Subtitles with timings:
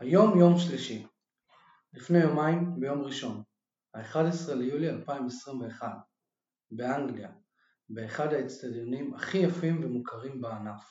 [0.00, 1.06] היום יום שלישי.
[1.92, 3.42] לפני יומיים, ביום ראשון,
[3.94, 5.88] ה-11 ליולי 2021,
[6.70, 7.32] באנגליה,
[7.88, 10.82] באחד האצטדיונים הכי יפים ומוכרים בענף,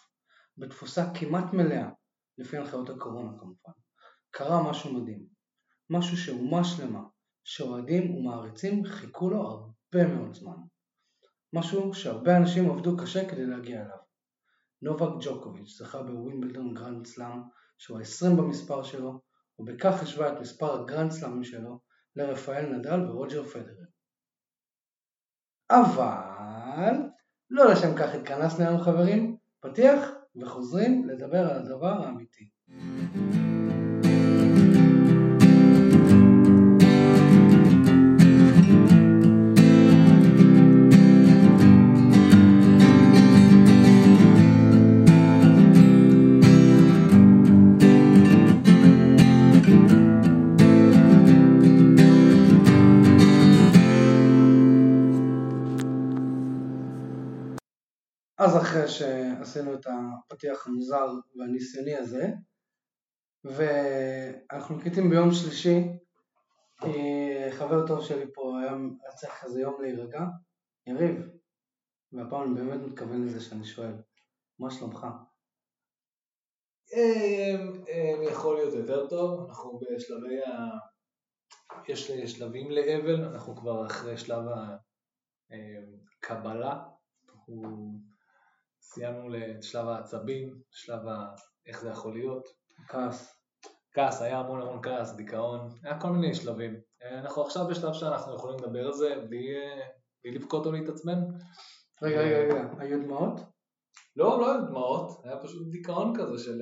[0.58, 1.90] בתפוסה כמעט מלאה,
[2.38, 3.72] לפי הנחיות הקורונה כמובן,
[4.32, 5.26] קרה משהו מדהים.
[5.90, 7.04] משהו שאומה שלמה,
[7.44, 10.58] שאוהדים ומעריצים חיכו לו הרבה מאוד זמן.
[11.54, 13.98] משהו שהרבה אנשים עבדו קשה כדי להגיע אליו.
[14.82, 17.42] נובק ג'וקוביץ' זכה בווימבלדון גרנד סלאם
[17.80, 19.22] שהוא ה-20 במספר שלו,
[19.60, 21.80] ובכך השווה את מספר הגרנד סלאמים שלו
[22.16, 23.86] לרפאל נדל ורוג'ר פדרר.
[25.70, 26.96] אבל
[27.50, 30.10] לא לשם כך התכנסנו היום חברים, פתיח
[30.42, 32.50] וחוזרים לדבר על הדבר האמיתי.
[58.40, 62.28] אז אחרי שעשינו את הפתיח המוזר והניסיוני הזה,
[63.44, 65.80] ואנחנו מקליטים ביום שלישי,
[66.82, 66.98] כי
[67.52, 70.22] חבר טוב שלי פה היה צריך איזה יום להירגע,
[70.88, 71.30] יריב,
[72.12, 73.94] והפעם אני באמת מתכוון לזה שאני שואל,
[74.60, 75.08] מה שלומך?
[76.94, 77.82] אמ,
[78.32, 80.50] יכול להיות יותר טוב, אנחנו בשלבי ה...
[81.88, 84.44] יש שלבים לאבל, אנחנו כבר אחרי שלב
[85.50, 86.90] הקבלה, אמ,
[87.30, 88.10] אנחנו
[88.94, 91.36] סיימנו את שלב העצבים, שלב ה...
[91.68, 92.48] איך זה יכול להיות.
[92.88, 93.36] כעס.
[93.94, 96.76] כעס, היה המון המון כעס, דיכאון, היה כל מיני שלבים.
[97.12, 99.48] אנחנו עכשיו בשלב שאנחנו יכולים לדבר על זה בלי,
[100.24, 101.20] בלי לבכות או להתעצבן.
[102.02, 103.42] רגע, רגע, רגע, היו דמעות?
[104.16, 106.62] לא, לא היו דמעות, היה פשוט דיכאון כזה של...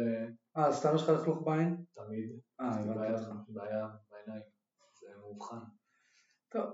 [0.57, 1.83] אה, סתם יש לך לכלוך בעין?
[1.93, 2.39] תמיד.
[2.61, 3.51] אה, הבנתי.
[3.53, 4.43] בעיה בעיניים,
[4.99, 5.59] זה מאובחן.
[6.49, 6.65] טוב,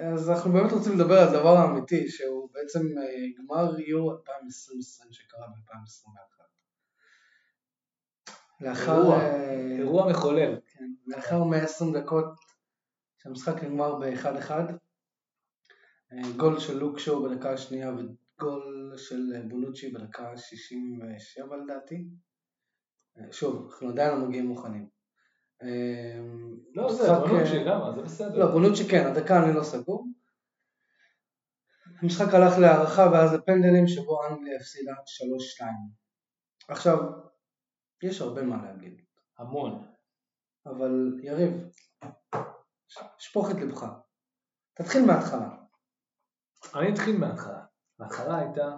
[0.00, 5.46] אז אנחנו באמת רוצים לדבר על הדבר האמיתי, שהוא בעצם אה, גמר יורו 2020 שקרה
[5.46, 6.42] ב-2021.
[8.60, 8.96] לאחר...
[8.96, 10.60] אירוע, אה, אירוע מחולל.
[10.66, 12.26] כן, לאחר 120 דקות
[13.18, 14.50] שהמשחק נגמר ב-1-1,
[16.12, 22.08] אה, גול של לוק שואו בדקה השנייה וגול של בונוצ'י בדקה 67 לדעתי.
[23.30, 24.99] שוב, אנחנו עדיין לא מגיעים מוכנים.
[26.74, 28.38] לא, זה בונוצ'י אה, גם, זה בסדר.
[28.38, 30.06] לא, בונוצ'י כן, הדקה אני לא סגור.
[32.02, 35.64] המשחק הלך להערכה ואז לפנדלים שבו אנגליה הפסידה 3-2.
[36.68, 36.98] עכשיו,
[38.02, 39.00] יש הרבה מה להגיד,
[39.38, 39.86] המון.
[40.66, 41.52] אבל יריב,
[43.18, 43.86] שפוך את לבך.
[44.74, 45.48] תתחיל מההתחלה.
[46.74, 47.64] אני אתחיל מההתחלה.
[48.00, 48.76] ההתחלה הייתה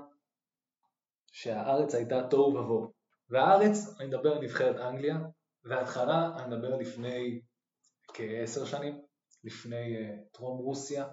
[1.32, 2.92] שהארץ הייתה תוהו ובוהו.
[3.30, 5.18] והארץ, אני מדבר על נבחרת אנגליה,
[5.64, 7.40] וההתחלה, אני מדבר לפני
[8.14, 9.00] כעשר שנים,
[9.44, 11.08] לפני uh, טרום רוסיה,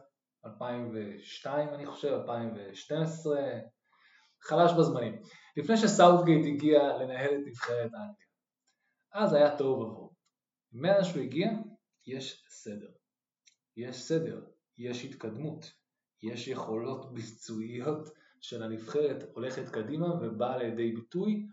[0.45, 3.41] 2002 אני חושב, 2012,
[4.41, 5.21] חלש בזמנים.
[5.57, 8.29] לפני שסאוטגייט הגיע לנהל את נבחרת אנגליה.
[9.13, 10.13] אז היה תוהו ובוהו.
[10.71, 11.49] מאז שהוא הגיע,
[12.07, 12.89] יש סדר.
[13.77, 14.45] יש סדר,
[14.77, 15.71] יש התקדמות,
[16.23, 18.09] יש יכולות ביצועיות
[18.41, 21.47] של הנבחרת הולכת קדימה ובאה לידי ביטוי.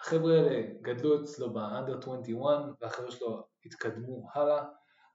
[0.00, 4.64] החבר'ה האלה גדלו אצלו באנדר 21 והחבר'ה שלו התקדמו הלאה.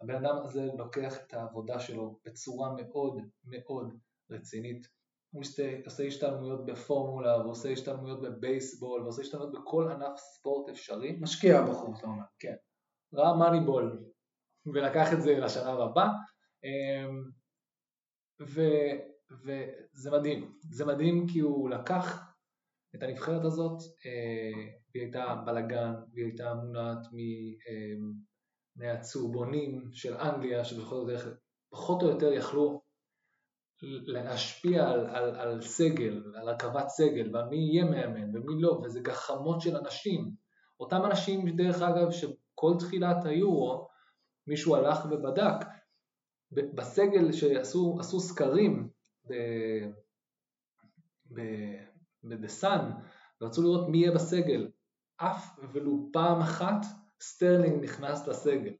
[0.01, 3.93] הבן אדם הזה לוקח את העבודה שלו בצורה מאוד מאוד
[4.31, 4.87] רצינית.
[5.31, 5.43] הוא
[5.85, 11.17] עושה השתלמויות בפורמולה, ועושה השתלמויות בבייסבול, ועושה השתלמויות בכל ענף ספורט אפשרי.
[11.21, 12.23] משקיע בחור, אתה אומר.
[12.39, 12.55] כן.
[13.13, 14.03] ראה מאניבול
[14.73, 16.07] ולקח את זה לשלב הבא.
[16.63, 17.23] אמ,
[18.41, 18.61] ו,
[19.45, 20.57] וזה מדהים.
[20.61, 22.30] זה מדהים כי הוא לקח
[22.96, 28.12] את הנבחרת הזאת, אה, והיא הייתה בלאגן, והיא הייתה מונעת אמ,
[28.75, 32.81] מהצהובונים של אנגליה, שפחות או יותר יכלו
[33.84, 39.00] להשפיע על, על, על סגל, על הרכבת סגל, ועל מי יהיה מאמן ומי לא, וזה
[39.00, 40.31] גחמות של אנשים.
[40.79, 43.87] אותם אנשים, דרך אגב, שכל תחילת היורו,
[44.47, 45.66] מישהו הלך ובדק,
[46.52, 48.90] בסגל שעשו סקרים
[52.23, 52.91] ב-The Sun,
[53.41, 54.72] ורצו לראות מי יהיה בסגל,
[55.18, 56.85] אף ולו פעם אחת
[57.22, 58.73] סטרלינג נכנס לסגל.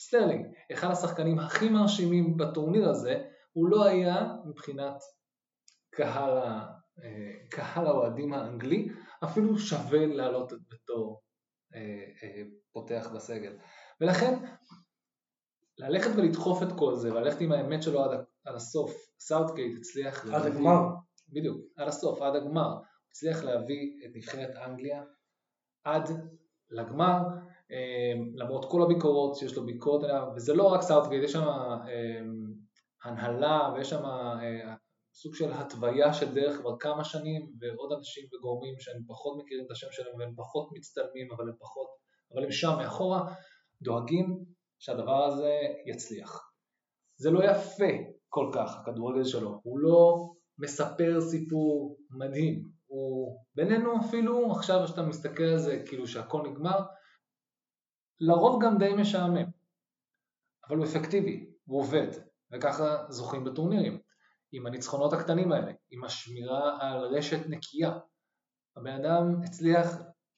[0.00, 4.96] סטרלינג, אחד השחקנים הכי מרשימים בטורניר הזה, הוא לא היה מבחינת
[5.90, 6.38] קהל,
[7.02, 8.88] אה, קהל האוהדים האנגלי,
[9.24, 11.22] אפילו שווה לעלות בתור
[11.74, 12.42] אה, אה,
[12.72, 13.56] פותח בסגל.
[14.00, 14.34] ולכן,
[15.78, 20.30] ללכת ולדחוף את כל זה, וללכת עם האמת שלו עד, עד הסוף, סאוטגייט הצליח עד
[20.30, 20.80] להביא, הגמר.
[21.28, 22.78] בדיוק, עד הסוף, עד הגמר,
[23.18, 25.02] הצליח להביא את נבחרת אנגליה
[25.84, 26.10] עד
[26.70, 27.18] לגמר,
[27.70, 32.54] אמ, למרות כל הביקורות שיש לו ביקורת עליו, וזה לא רק סאוטגייט, יש שם אמ,
[33.04, 34.74] הנהלה ויש שם אה,
[35.14, 39.70] סוג של התוויה של דרך כבר כמה שנים ועוד אנשים וגורמים שהם פחות מכירים את
[39.70, 41.88] השם שלהם והם פחות מצטלמים אבל הם פחות,
[42.34, 43.34] אבל הם שם מאחורה,
[43.82, 44.44] דואגים
[44.78, 46.50] שהדבר הזה יצליח.
[47.16, 47.92] זה לא יפה
[48.28, 55.42] כל כך, הכדורגל שלו, הוא לא מספר סיפור מדהים, הוא בינינו אפילו, עכשיו כשאתה מסתכל
[55.42, 56.78] על זה כאילו שהכל נגמר,
[58.20, 59.50] לרוב גם די משעמם,
[60.68, 62.08] אבל הוא אפקטיבי, הוא עובד,
[62.52, 64.00] וככה זוכים בטורנירים.
[64.52, 67.98] עם הניצחונות הקטנים האלה, עם השמירה על רשת נקייה.
[68.76, 69.86] הבן אדם הצליח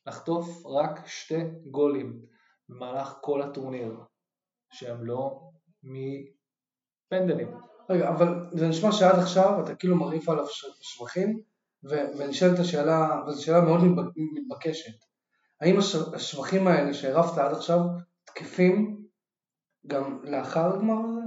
[0.07, 2.23] לחטוף רק שתי גולים
[2.69, 4.01] במהלך כל הטורניר,
[4.73, 5.41] שהם לא
[5.83, 7.49] מפנדלים.
[7.91, 10.45] רגע, אבל זה נשמע שעד עכשיו אתה כאילו מרעיף עליו
[10.81, 11.43] שבחים,
[11.85, 13.81] ונשאלת השאלה, וזו שאלה מאוד
[14.35, 15.05] מתבקשת,
[15.61, 15.79] האם
[16.15, 17.79] השבחים האלה שהרפת עד עכשיו
[18.25, 19.05] תקפים
[19.87, 21.21] גם לאחר הגמר הזה?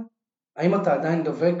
[0.56, 1.54] האם אתה עדיין דבק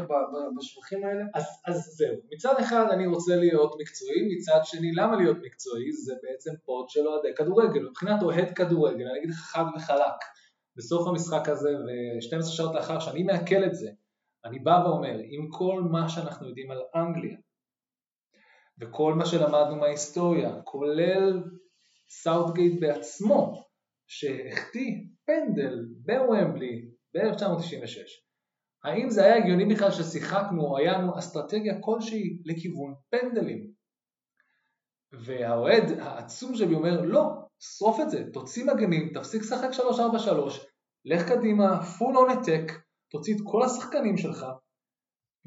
[0.58, 1.24] בשבחים האלה?
[1.34, 5.92] אז, אז זהו, מצד אחד אני רוצה להיות מקצועי, מצד שני למה להיות מקצועי?
[5.92, 10.14] זה בעצם פוד של אוהדי כדורגל, מבחינת אוהד כדורגל, אני אגיד לך חד וחלק,
[10.76, 13.90] בסוף המשחק הזה ו-12 שעות לאחר שאני מעכל את זה,
[14.44, 17.36] אני בא ואומר, עם כל מה שאנחנו יודעים על אנגליה,
[18.80, 21.42] וכל מה שלמדנו מההיסטוריה, כולל
[22.08, 23.64] סאוטגייט בעצמו,
[24.06, 24.90] שהחטיא
[25.26, 28.24] פנדל בוומבלי ב-1996,
[28.84, 33.70] האם זה היה הגיוני בכלל ששיחקנו או היה לנו אסטרטגיה כלשהי לכיוון פנדלים?
[35.12, 37.22] והאוהד העצום שלי אומר לא,
[37.58, 39.80] שרוף את זה, תוציא מגנים, תפסיק לשחק 3-4-3,
[41.04, 42.72] לך קדימה, full on attack,
[43.10, 44.46] תוציא את כל השחקנים שלך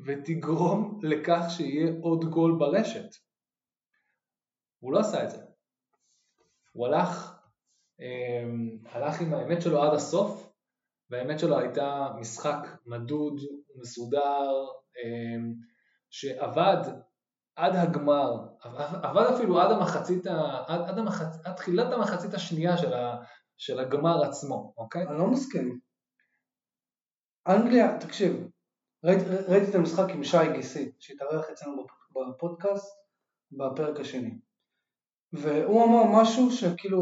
[0.06, 3.10] ותגרום לכך שיהיה עוד גול ברשת.
[4.80, 5.38] הוא לא עשה את זה.
[6.72, 7.34] הוא הלך,
[8.00, 10.54] אמ, הלך עם האמת שלו עד הסוף
[11.10, 13.42] והאמת שלו הייתה משחק מדוד,
[13.76, 14.52] מסודר,
[15.04, 15.54] אמ,
[16.10, 16.92] שעבד
[17.56, 18.32] עד הגמר,
[19.04, 20.28] עבד אפילו עד המחצית,
[20.68, 23.16] עד, עד, המחצ, עד תחילת המחצית השנייה של, ה,
[23.58, 25.08] של הגמר עצמו, אוקיי?
[25.08, 25.80] אני לא מסכים.
[27.48, 28.48] אנגליה, תקשיב,
[29.04, 31.86] ראיתי, ראיתי את המשחק עם שי גיסי, שהתארח אצלנו
[32.16, 32.98] בפודקאסט
[33.52, 34.38] בפרק השני.
[35.34, 37.00] והוא אמר משהו שכאילו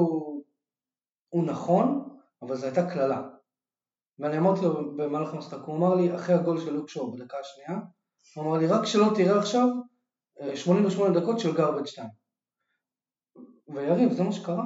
[1.30, 3.27] הוא נכון, אבל זו הייתה קללה.
[4.19, 7.80] ואני אמרתי לו במהלך המשחק, הוא אמר לי, אחרי הגול של לוק שואו בדקה השנייה,
[8.36, 9.68] הוא אמר לי, רק שלא תראה עכשיו
[10.56, 12.07] 88 אה, דקות של גרבג' 2.
[13.68, 14.63] ויריב, זה מה שקרה.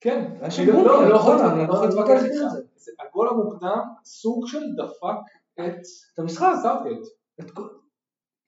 [0.00, 1.16] כן, אני לא, לא, לא
[1.62, 2.68] יכול להתווכח איתך.
[3.00, 7.06] הגול המוקדם סוג של דפק את המשחק, סאוטגייט.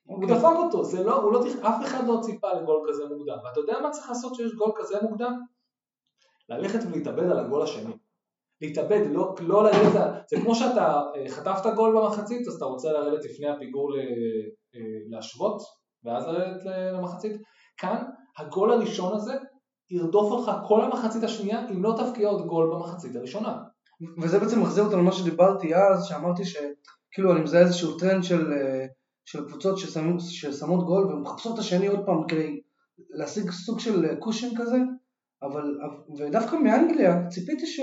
[0.03, 0.37] הוא אוקיי.
[0.37, 3.37] דפק אותו, זה לא, הוא לא, אף אחד לא ציפה לגול כזה מוקדם.
[3.45, 5.33] ואתה יודע מה צריך לעשות כשיש גול כזה מוקדם?
[6.49, 7.93] ללכת ולהתאבד על הגול השני.
[8.61, 13.25] להתאבד, לא, לא לרדת, זה כמו שאתה אה, חטפת גול במחצית, אז אתה רוצה לרדת
[13.25, 14.03] לפני הפיגור אה,
[15.11, 15.63] להשוות,
[16.05, 16.63] ואז לרדת
[16.93, 17.43] למחצית.
[17.77, 18.05] כאן,
[18.39, 19.33] הגול הראשון הזה
[19.91, 23.59] ירדוף אותך כל המחצית השנייה, אם לא תבקיע עוד גול במחצית הראשונה.
[24.23, 26.43] וזה בעצם מחזיר אותנו למה שדיברתי אז, שאמרתי
[27.11, 28.87] שכאילו אני מזהה איזשהו טרנד של, אה,
[29.25, 32.61] של קבוצות ששמות, ששמות גול ומחפשות את השני עוד פעם כדי
[33.11, 34.77] להשיג סוג של cushion כזה,
[35.43, 35.79] אבל,
[36.19, 37.81] ודווקא מאנגליה ציפיתי ש...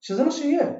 [0.00, 0.72] שזה מה שיהיה.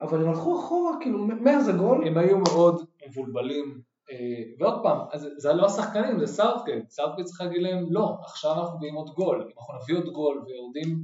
[0.00, 2.06] אבל הם הלכו אחורה, כאילו, מאה זה גול.
[2.06, 3.80] הם היו מאוד מבולבלים.
[4.10, 4.98] אה, ועוד פעם,
[5.36, 6.90] זה לא השחקנים, זה סארטגייט.
[6.90, 9.42] סארטגייט צריך להגיד להם, לא, עכשיו אנחנו מביאים עוד גול.
[9.42, 10.98] אם אנחנו נביא עוד גול ויורדים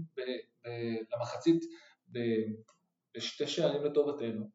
[1.13, 1.65] למחצית
[3.15, 4.51] בשתי שערים לטובתנו,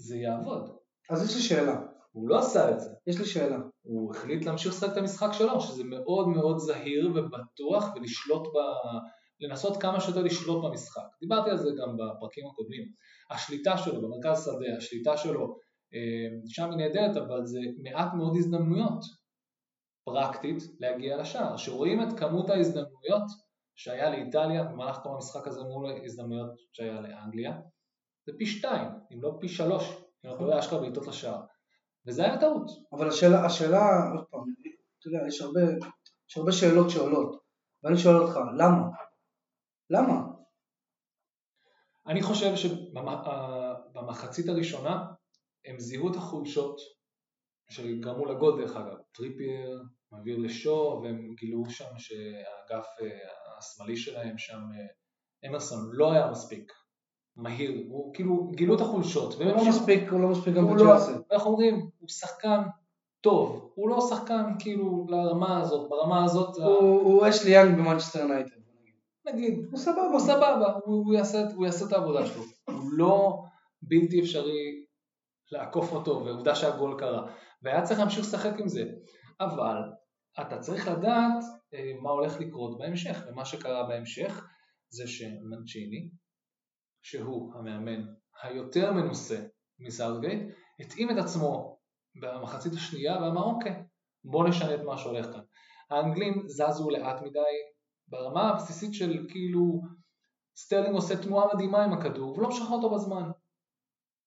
[0.00, 0.76] זה יעבוד.
[1.10, 1.80] אז יש לי שאלה.
[2.12, 2.90] הוא לא עשה את זה.
[3.06, 3.58] יש לי שאלה.
[3.82, 8.58] הוא החליט להמשיך לשחק את המשחק שלו, שזה מאוד מאוד זהיר ובטוח ולשלוט ב...
[9.40, 11.02] לנסות כמה שיותר לשלוט במשחק.
[11.20, 12.84] דיברתי על זה גם בפרקים הקודמים.
[13.30, 15.56] השליטה שלו במרכז שדה, השליטה שלו
[15.94, 19.04] אה, שם היא נהדרת, אבל זה מעט מאוד הזדמנויות
[20.04, 21.56] פרקטית להגיע לשער.
[21.56, 23.22] שרואים את כמות ההזדמנויות
[23.74, 27.60] שהיה לאיטליה במהלך כל המשחק הזה מול ההזדמנויות שהיה לאנגליה,
[28.26, 29.84] זה פי שתיים, אם לא פי שלוש,
[30.24, 31.40] אם אתה רואה אשכרה בעיטות לשער.
[32.06, 32.70] וזה היה טעות.
[32.92, 33.78] אבל השאלה, השאלה,
[34.14, 34.40] עוד פעם,
[34.98, 35.60] אתה יודע, יש הרבה,
[36.30, 37.42] יש הרבה שאלות שעולות,
[37.82, 38.82] ואני שואל אותך, למה?
[39.90, 40.30] למה?
[42.06, 45.04] אני חושב שבמחצית הראשונה
[45.64, 46.76] הם זיהו את החולשות
[47.70, 53.08] שגרמו לגול דרך אגב, טריפייר מעביר לשו והם גילו שם שהאגף אה,
[53.58, 56.72] השמאלי שלהם שם, אה, אמרסון לא היה מספיק
[57.36, 59.34] מהיר, הוא כאילו גילו את החולשות.
[59.34, 61.12] הוא לא מספיק, הוא לא מספיק גם בג'רזי.
[61.12, 62.60] לא, איך אומרים, הוא שחקן
[63.20, 66.56] טוב, הוא לא שחקן כאילו לרמה הזאת, ברמה הזאת...
[66.56, 68.60] הוא אשלי יאנג במנצ'סטר יונייטד.
[69.26, 70.02] נגיד, הוא סבבה.
[70.12, 72.42] הוא סבבה, הוא, הוא, יעשה, הוא יעשה את העבודה שלו.
[72.64, 73.42] הוא לא
[73.82, 74.84] בלתי אפשרי
[75.52, 77.32] לעקוף אותו, ועובדה שהגול קרה.
[77.62, 78.84] והיה צריך להמשיך לשחק עם זה.
[79.40, 79.76] אבל
[80.40, 81.44] אתה צריך לדעת
[81.74, 84.46] אה, מה הולך לקרות בהמשך, ומה שקרה בהמשך
[84.90, 86.10] זה שמנצ'יני,
[87.02, 88.04] שהוא המאמן
[88.42, 89.42] היותר מנוסה
[89.78, 90.42] מסאוטגייט,
[90.80, 91.78] התאים את עצמו
[92.20, 93.82] במחצית השנייה ואמר אוקיי,
[94.24, 95.40] בוא נשנה את מה שהולך כאן.
[95.90, 97.40] האנגלים זזו לאט מדי
[98.08, 99.82] ברמה הבסיסית של כאילו
[100.56, 103.30] סטרלינג עושה תנועה מדהימה עם הכדור ולא משחרר אותו בזמן.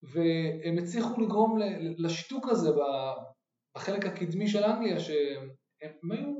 [0.02, 1.58] והם הצליחו לגרום
[1.98, 2.70] לשיתוק הזה
[3.76, 6.34] בחלק הקדמי של אנגליה שהם היו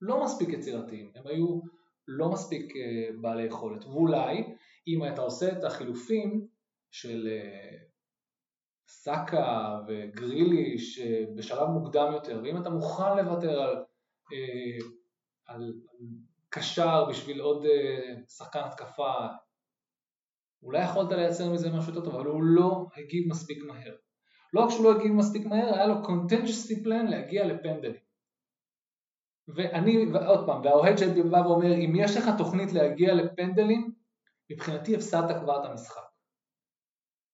[0.00, 1.60] לא מספיק יצירתיים, הם היו
[2.08, 3.84] לא מספיק אה, בעלי יכולת.
[3.84, 4.54] ואולי
[4.86, 6.46] אם אתה עושה את החילופים
[6.90, 7.76] של אה,
[8.88, 13.84] סאקה וגריליש אה, בשלב מוקדם יותר, ואם אתה מוכן לוותר על,
[15.46, 15.74] על
[16.48, 17.66] קשר בשביל עוד
[18.28, 19.14] שחקן התקפה,
[20.62, 23.96] אולי יכולת לייצר מזה משהו יותר טוב, אבל הוא לא הגיב מספיק מהר.
[24.52, 28.04] לא רק שהוא לא הגיב מספיק מהר, היה לו contingency plan להגיע לפנדלים.
[29.48, 33.93] ואני, ועוד פעם, והאוהד שלי בא ואומר, אם יש לך תוכנית להגיע לפנדלים,
[34.50, 36.02] מבחינתי הפסדת כבר את המשחק.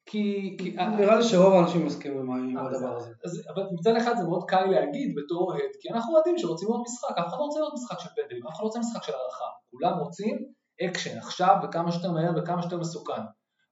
[0.07, 0.57] כי...
[0.61, 3.13] כי נראה לי שרוב האנשים מסכימים עם הדבר הזה.
[3.25, 6.83] אז, אבל מצד אחד זה מאוד קל להגיד בתור אוהד, כי אנחנו אוהדים שרוצים לראות
[6.87, 9.13] משחק, אף אחד לא רוצה לראות משחק של פנדלים, אף אחד לא רוצה משחק של
[9.13, 10.39] הערכה, כולם רוצים
[10.85, 13.23] אקשן עכשיו וכמה שיותר מהר וכמה שיותר מסוכן.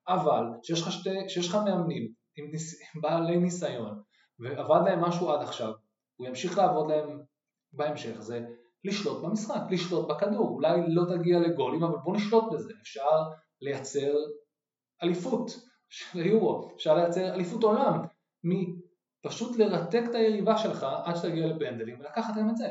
[0.09, 4.03] אבל כשיש לך, מאמנים עם ניס, בעלי ניסיון
[4.39, 5.73] ועבד להם משהו עד עכשיו,
[6.17, 7.21] הוא ימשיך לעבוד להם
[7.73, 8.47] בהמשך, זה
[8.89, 13.23] לשלוט במשחק, לשלוט בכדור, אולי לא תגיע לגולים, אבל בוא נשלוט בזה, אפשר
[13.61, 14.15] לייצר
[15.03, 15.51] אליפות.
[15.89, 18.03] של היורו, אפשר לייצר אליפות עולם,
[18.45, 22.71] מפשוט לרתק את היריבה שלך עד שתגיע לפנדלים ולקחת גם את זה.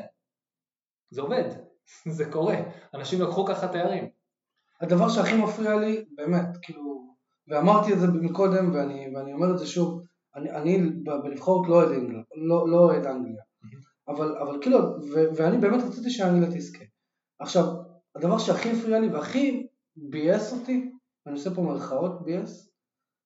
[1.10, 1.44] זה עובד,
[2.16, 2.56] זה קורה,
[2.94, 4.08] אנשים לקחו ככה תארים.
[4.80, 7.14] הדבר שהכי מפריע לי, באמת, כאילו,
[7.48, 10.02] ואמרתי את זה מקודם ואני, ואני אומר את זה שוב,
[10.36, 10.90] אני, אני
[11.24, 13.42] בנבחרות לא אוהד אנגליה, לא, לא אוהד אנגליה,
[14.08, 16.84] אבל, אבל כאילו, ו, ואני באמת רציתי שאנגליה תזכה.
[17.40, 17.64] עכשיו,
[18.16, 20.90] הדבר שהכי הפריע לי והכי ביאס אותי,
[21.26, 22.70] ואני עושה פה מרכאות ביאס,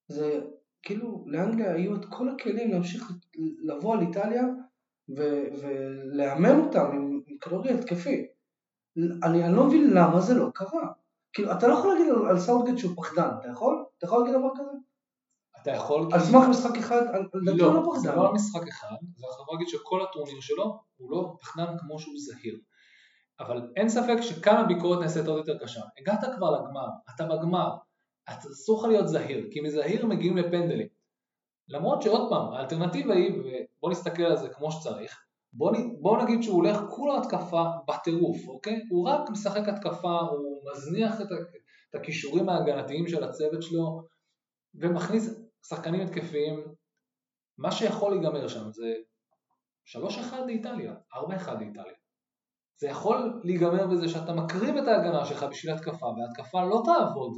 [0.09, 0.41] זה
[0.83, 3.12] כאילו לאנגליה היו את כל הכלים להמשיך
[3.62, 4.43] לבוא על איטליה
[5.17, 8.27] ו- ולאמן אותם עם, עם כדורי התקפי.
[9.25, 10.93] אני, אני לא מבין למה זה לא קרה.
[11.33, 13.85] כאילו, אתה לא יכול להגיד על, על סאוטגט שהוא פחדן, אתה יכול?
[13.99, 14.92] אתה יכול להגיד דבר כזה?
[15.62, 16.09] אתה יכול...
[16.12, 17.02] על סמך משחק אחד?
[17.35, 21.37] לא, לא זה לא על משחק אחד, זה יכול להגיד שכל הטורניר שלו הוא לא
[21.40, 22.59] פחדן כמו שהוא זהיר.
[23.40, 25.81] אבל אין ספק שכאן הביקורת נעשית עוד יותר קשה.
[26.00, 27.71] הגעת כבר לגמר, אתה בגמר,
[28.26, 30.87] אסור לך להיות זהיר, כי מזהיר מגיעים לפנדלים.
[31.69, 36.57] למרות שעוד פעם, האלטרנטיבה היא, ובוא נסתכל על זה כמו שצריך, בוא, בוא נגיד שהוא
[36.57, 38.83] הולך כולו התקפה בטירוף, אוקיי?
[38.90, 41.26] הוא רק משחק התקפה, הוא מזניח את,
[41.90, 44.02] את הכישורים ההגנתיים של הצוות שלו
[44.75, 46.64] ומכניס שחקנים התקפיים,
[47.59, 48.95] מה שיכול להיגמר שם זה
[49.87, 49.99] 3-1
[50.47, 51.19] לאיטליה, 4-1
[51.61, 51.95] לאיטליה.
[52.81, 57.33] זה יכול להיגמר בזה שאתה מקריב את ההגנה שלך בשביל התקפה, וההתקפה לא תעבוד.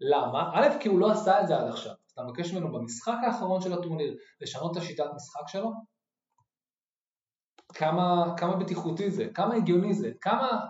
[0.00, 0.50] למה?
[0.54, 1.92] א', כי הוא לא עשה את זה עד עכשיו.
[2.12, 5.70] אתה מבקש ממנו במשחק האחרון של הטורניר לשנות את השיטת משחק שלו?
[7.74, 10.60] כמה, כמה בטיחותי זה, כמה הגיוני זה, כמה...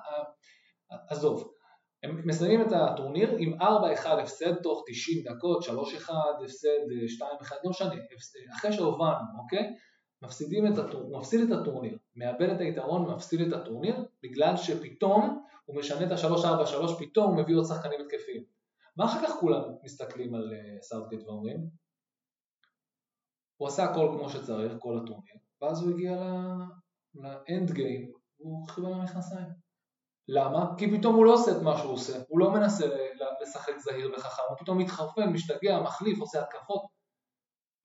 [1.08, 1.52] עזוב,
[2.02, 3.64] הם מסיימים את הטורניר עם 4-1
[4.08, 5.68] הפסד תוך 90 דקות, 3-1
[6.44, 6.68] הפסד,
[7.18, 7.94] 2-1, לא משנה,
[8.56, 9.74] אחרי שהובלנו, אוקיי?
[10.22, 11.18] מפסידים את הטור...
[11.18, 16.98] מפסיד את הטורניר, מאבד את היתרון, מפסיד את הטורניר, בגלל שפתאום הוא משנה את ה-3-4-3,
[16.98, 18.44] פתאום הוא מביא עוד שחקנים התקפיים.
[18.96, 21.66] מה אחר כך כולם מסתכלים על אה, סאוטגייט ואומרים?
[23.56, 26.16] הוא עשה הכל כמו שצריך, כל הטורניר, ואז הוא הגיע
[27.14, 29.59] ל-end game, הוא חירבן במכנסיים.
[30.32, 30.66] למה?
[30.78, 32.86] כי פתאום הוא לא עושה את מה שהוא עושה, הוא לא מנסה
[33.42, 36.82] לשחק זהיר וחכם, הוא פתאום מתחרפן, משתגע, מחליף, עושה התקפות.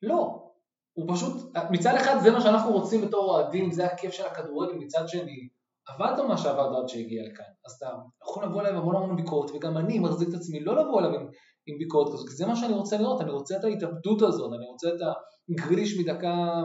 [0.02, 0.52] לא,
[0.94, 5.08] הוא פשוט, מצד אחד זה מה שאנחנו רוצים בתור אוהדים, זה הכיף של הכדורגל, מצד
[5.08, 5.50] שני,
[5.88, 7.86] עבדת מה שעבד עד שהגיע לכאן, אז אתה
[8.24, 11.28] יכול לבוא אליו המון המון ביקורת, וגם אני מחזיק את עצמי לא לבוא אליו עם,
[11.68, 14.66] עם ביקורת כזאת, כי זה מה שאני רוצה לראות, אני רוצה את ההתאבדות הזאת, אני
[14.66, 15.16] רוצה את
[15.50, 16.64] הגריליש מדקה,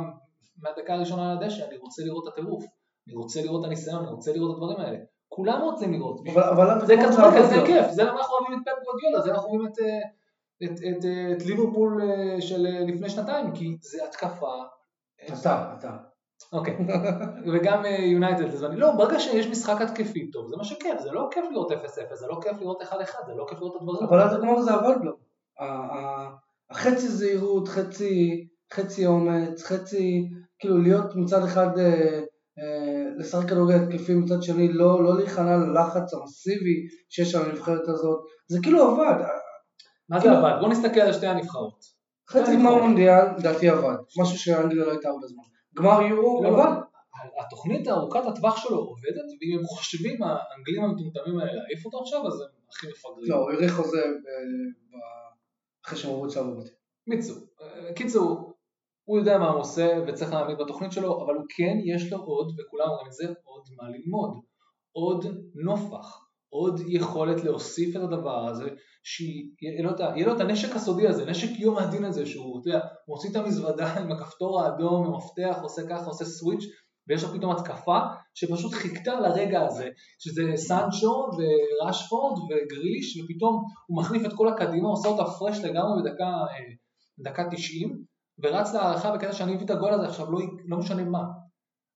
[0.62, 2.64] מהדקה הראשונה על הדשא, אני רוצה לראות את הטירוף,
[3.08, 4.98] אני רוצה לראות את הניסיון, אני רוצה לראות את הדברים האלה.
[5.32, 6.20] כולם רוצים לראות.
[6.32, 9.48] אבל, אבל זה כדורגל, זה כיף, זה למה אנחנו אוהבים את פפ גודיולה, זה אנחנו
[9.48, 9.86] אוהבים את, אה,
[10.64, 14.54] את, את, אה, את ליברפול אה, של לפני שנתיים, כי זה התקפה.
[15.28, 15.96] אתה, אתה.
[16.52, 16.76] אוקיי,
[17.52, 18.76] וגם יונייטד לזמני.
[18.76, 21.74] לא, ברגע שיש משחק התקפי טוב, זה מה שכיף, זה לא כיף לראות 0-0,
[22.14, 22.94] זה לא כיף לראות 1-1,
[23.26, 24.04] זה לא כיף לראות את הדברים.
[24.08, 24.70] אבל אז כמו זה
[25.02, 25.12] לו.
[26.70, 27.68] החצי זהירות,
[28.72, 31.68] חצי אומץ, חצי, כאילו להיות מצד אחד
[33.20, 38.58] לשחק כדורגל התקפי מצד שני, לא, לא להיכנע ללחץ המסיבי שיש על הנבחרת הזאת, זה
[38.62, 39.24] כאילו עבד.
[40.08, 40.60] מה זה כאילו- עבד?
[40.60, 41.84] בוא נסתכל על שתי הנבחרות.
[42.30, 45.42] חצי גמר מונדיאל, לדעתי עבד, משהו שאנגליה לא הייתה הרבה זמן.
[45.76, 46.80] גמר יורו, לא, עבד.
[47.46, 52.40] התוכנית ארוכת הטווח שלו עובדת, ואם הם חושבים, האנגלים המטומטמים האלה, להעיף אותו עכשיו, אז
[52.40, 53.30] הם הכי מפגרים.
[53.30, 54.96] לא, הוא האריך חוזה ב-
[55.86, 56.72] אחרי שהם עברו את שלב הבתים.
[57.10, 58.49] קיצור, אה, קיצור,
[59.10, 62.52] הוא יודע מה הוא עושה וצריך להעמיד בתוכנית שלו, אבל הוא כן, יש לו עוד,
[62.58, 64.30] וכולם אומרים את זה, עוד מה ללמוד.
[64.92, 68.68] עוד נופח, עוד יכולת להוסיף את הדבר הזה,
[69.02, 72.68] שיהיה לו, ה- יהיה לו את הנשק הסודי הזה, נשק יום הדין הזה, שהוא, אתה
[72.68, 76.64] יודע, מוציא את המזוודה עם הכפתור האדום, המפתח, עושה ככה, עושה סוויץ',
[77.08, 77.98] ויש לו פתאום התקפה
[78.34, 79.88] שפשוט חיכתה לרגע הזה,
[80.18, 86.24] שזה סנצ'ו וראשפורד וגריליש, ופתאום הוא מחליף את כל הקדימה, עושה אותה פרש לגמרי בדקה,
[86.24, 86.74] אה,
[87.18, 88.09] דקה 90,
[88.42, 91.22] ורץ להערכה בקטע שאני מביא את הגול הזה עכשיו, לא, לא משנה מה.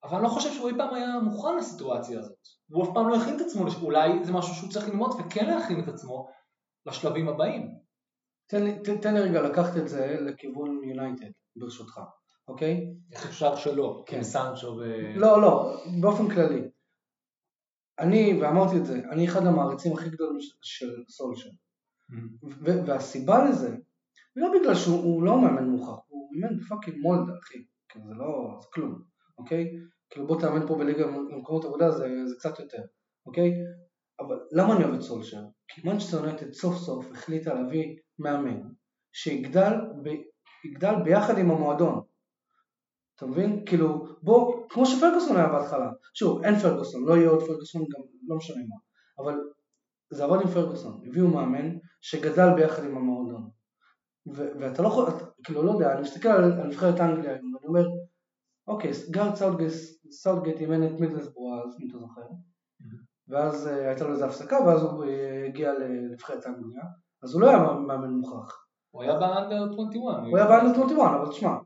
[0.04, 2.36] אבל אני לא חושב שהוא אי פעם היה מוכן לסיטואציה הזאת.
[2.70, 5.80] הוא אף פעם לא הכין את עצמו, אולי זה משהו שהוא צריך ללמוד וכן להכין
[5.80, 6.28] את עצמו
[6.86, 7.74] לשלבים הבאים.
[8.50, 12.00] תן לי, תן, תן לי רגע לקחת את זה לכיוון יונייטד, ברשותך,
[12.48, 12.94] אוקיי?
[13.12, 14.22] איך אפשר שלא, כן.
[14.22, 14.82] סנצ'ו ו...
[15.16, 16.62] לא, לא, באופן כללי.
[17.98, 21.48] אני, ואמרתי את זה, אני אחד המעריצים הכי גדולים של- של סולשר.
[22.10, 22.14] Mm.
[22.64, 23.76] ו- והסיבה לזה,
[24.36, 27.58] לא בגלל שהוא הוא לא מאמן מוכח, הוא אימן בפאקינג מולדה, אחי.
[27.88, 29.02] כאילו זה לא, זה כלום,
[29.38, 29.70] אוקיי?
[30.10, 32.82] כאילו בוא תאמן פה בליגה במקומות עבודה זה, זה קצת יותר,
[33.26, 33.50] אוקיי?
[34.20, 35.40] אבל למה אני אוהב את סולשר?
[35.68, 38.60] כי מנצ'סטר יונייטד סוף סוף החליטה להביא מאמן
[39.12, 39.72] שיגדל
[40.04, 40.10] ב,
[41.04, 42.02] ביחד עם המועדון.
[43.16, 43.64] אתה מבין?
[43.66, 45.90] כאילו, בוא, כמו שפרגוסון היה בהתחלה.
[46.14, 48.76] שוב, אין פרגוסון, לא יהיה עוד פרגוסון, גם לא משנה מה.
[49.24, 49.40] אבל
[50.10, 51.00] זה עבד עם פרגוסון.
[51.06, 53.50] הביאו מאמן שגדל ביחד עם המועדון.
[54.26, 55.04] ו- ואתה לא יכול,
[55.44, 57.86] כאילו, לא יודע, אני מסתכל על, על נבחרת אנגליה היום, ואני אומר,
[58.66, 59.72] אוקיי, גארת' סאוטגייט,
[60.10, 62.22] סאוטגייט אימן את מידלסבורו אז, אם אתה זוכר.
[63.28, 66.82] ואז אה, הייתה לו איזו הפסקה, ואז הוא אה, הגיע לנבחרת אנגליה.
[67.22, 68.64] אז הוא לא היה מאמן מוכח.
[68.90, 70.18] הוא היה ב under 21.
[70.28, 71.56] הוא היה ב under 21, אבל תשמע,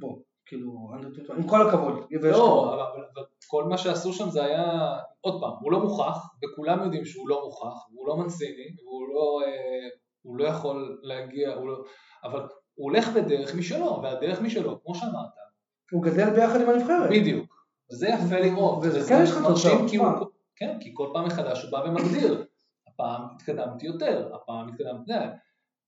[0.00, 1.94] בוא, כאילו, under 21, עם כל הכבוד.
[2.22, 2.74] לא.
[2.74, 7.28] אבל, כל מה שעשו שם זה היה, עוד פעם, הוא לא מוכח, וכולם יודעים שהוא
[7.28, 9.88] לא מוכח, והוא לא מנציני, והוא לא, אה,
[10.22, 11.84] הוא לא יכול להגיע, הוא לא,
[12.24, 12.40] אבל
[12.74, 15.30] הוא הולך בדרך משלו, והדרך משלו, כמו שאמרת,
[15.92, 17.10] הוא גדל ביחד עם הנבחרת.
[17.10, 17.66] בדיוק.
[17.90, 18.78] זה יפה לראות.
[18.82, 20.32] וזה כן יש לך תוצאות.
[20.56, 22.46] כן, כי כל פעם מחדש הוא בא ומגדיר.
[22.88, 25.12] הפעם התקדמתי יותר, הפעם התקדמתי,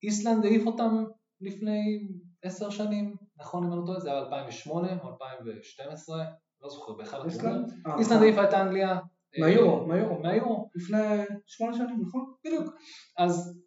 [0.02, 1.04] איסלנד העיף אותם
[1.40, 2.08] לפני
[2.42, 6.24] עשר שנים, נכון אם אני לא טועה, זה היה 2008 או 2012,
[6.60, 7.24] לא זוכר, באחד.
[7.24, 7.72] איסלנד?
[7.86, 8.98] אה, איסלנד העיפה את אנגליה.
[9.38, 10.22] מהיורו, אה, מהיורו.
[10.22, 12.34] מהיורו, לפני שמונה שנים, נכון?
[12.46, 12.74] בדיוק.
[13.18, 13.60] אז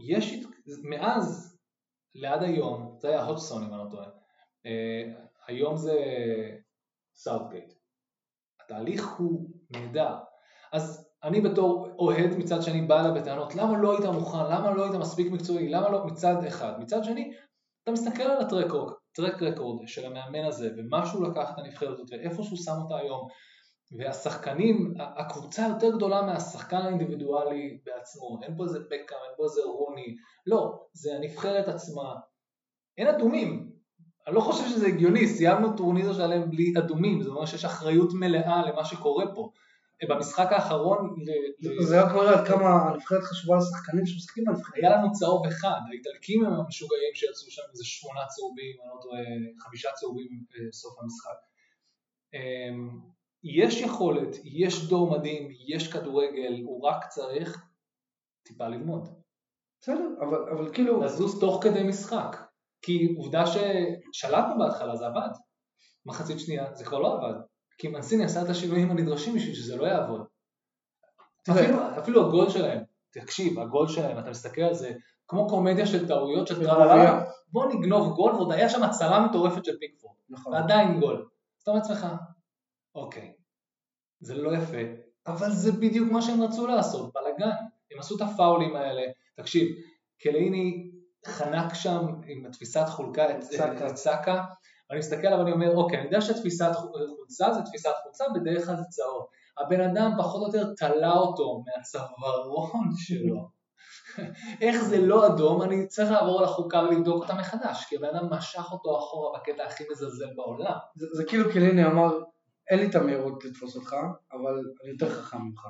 [0.00, 0.44] יש,
[0.82, 1.58] מאז
[2.14, 4.08] לעד היום, זה היה הודג'סון אם אני לא טועה,
[4.66, 5.02] אה,
[5.46, 5.94] היום זה
[7.14, 7.72] סאוטגייט.
[8.64, 10.14] התהליך הוא נהדר.
[10.72, 14.84] אז אני בתור אוהד מצד שני בא אליו בטענות, למה לא היית מוכן, למה לא
[14.84, 16.72] היית מספיק מקצועי, למה לא מצד אחד.
[16.80, 17.32] מצד שני,
[17.82, 18.72] אתה מסתכל על ה track
[19.12, 22.96] track record של המאמן הזה, ומה שהוא לקח את הנבחרת הזאת, ואיפה שהוא שם אותה
[22.96, 23.28] היום,
[23.98, 30.16] והשחקנים, הקבוצה יותר גדולה מהשחקן האינדיבידואלי בעצמו, אין פה איזה בקאם, אין פה איזה רוני,
[30.46, 32.14] לא, זה הנבחרת עצמה.
[32.98, 33.72] אין אדומים,
[34.26, 38.62] אני לא חושב שזה הגיוני, סיימנו טורניר שלם בלי אדומים, זה אומר שיש אחריות מלאה
[38.66, 39.50] למה שקורה פה.
[40.08, 41.16] במשחק האחרון
[41.82, 44.74] זה רק מראה עד כמה הנבחרת חשובה לשחקנים שמשחקים בנבחרת.
[44.74, 49.00] היה לנו צהוב אחד, האיטלקים הם המשוגעים שיצאו שם איזה שמונה צהובים, לא
[49.64, 50.28] חמישה צהובים
[50.68, 51.38] בסוף המשחק.
[53.44, 57.66] יש יכולת, יש דור מדהים, יש כדורגל, הוא רק צריך
[58.42, 59.08] טיפה ללמוד.
[59.80, 62.36] בסדר, אבל, אבל כאילו, לזוז תוך כדי משחק.
[62.82, 65.28] כי עובדה ששלטנו בהתחלה, זה עבד.
[66.06, 67.40] מחצית שנייה, זה כבר לא עבד.
[67.78, 70.24] כי מנסיני עשה את השינויים הנדרשים בשביל שזה לא יעבוד.
[71.50, 74.92] אפילו, אפילו הגול שלהם, תקשיב, הגול שלהם, אתה מסתכל על זה,
[75.28, 76.66] כמו קומדיה של טעויות של.
[76.66, 80.52] טרללה, בוא נגנוב גול, ועוד היה שם הצלה מטורפת של פיקפורד, נכון.
[80.52, 81.16] ועדיין גול.
[81.16, 82.06] אז אתה אומר לעצמך,
[82.98, 83.32] אוקיי,
[84.20, 84.78] זה לא יפה,
[85.26, 87.56] אבל זה בדיוק מה שהם רצו לעשות, בלאגן.
[87.92, 89.02] הם עשו את הפאולים האלה,
[89.36, 89.68] תקשיב,
[90.20, 90.90] קלייני
[91.26, 93.26] חנק שם עם התפיסת חולקה.
[93.86, 94.44] את סאקה,
[94.90, 98.76] ואני מסתכל עליו ואני אומר, אוקיי, אני יודע שתפיסת חולצה זה תפיסת חולצה, בדרך כלל
[98.76, 99.26] זה צהוב.
[99.58, 103.58] הבן אדם פחות או יותר תלה אותו מהצווארון שלו.
[104.60, 108.30] איך זה לא אדום, אני צריך לעבור על החוקה ולבדוק אותה מחדש, כי הבן אדם
[108.30, 110.76] משך אותו אחורה בקטע הכי מזלזל בעולם.
[110.96, 112.18] זה, זה כאילו קליני אמר,
[112.70, 113.96] אין לי את המהירות לתפוס אותך,
[114.32, 115.60] אבל אני יותר חכם ממך.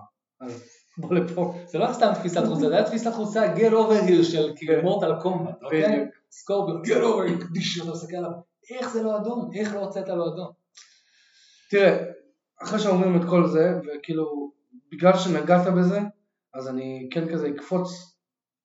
[0.41, 0.65] אז
[0.99, 1.55] בוא לפה.
[1.67, 5.21] זה לא סתם תפיסת חולצה, זה היה תפיסת חולצה get over here של כאילו מורטל
[5.23, 6.07] קומבט, אוקיי?
[6.31, 8.31] סקורפיון, get over here, קדיש, אתה מסתכל עליו,
[8.71, 9.51] איך זה לא אדום?
[9.55, 10.53] איך לא הוצאת לו אדום?
[11.71, 12.05] תראה,
[12.63, 14.53] אחרי שאומרים את כל זה, וכאילו,
[14.93, 16.01] בגלל שנגעת בזה,
[16.55, 18.17] אז אני כן כזה אקפוץ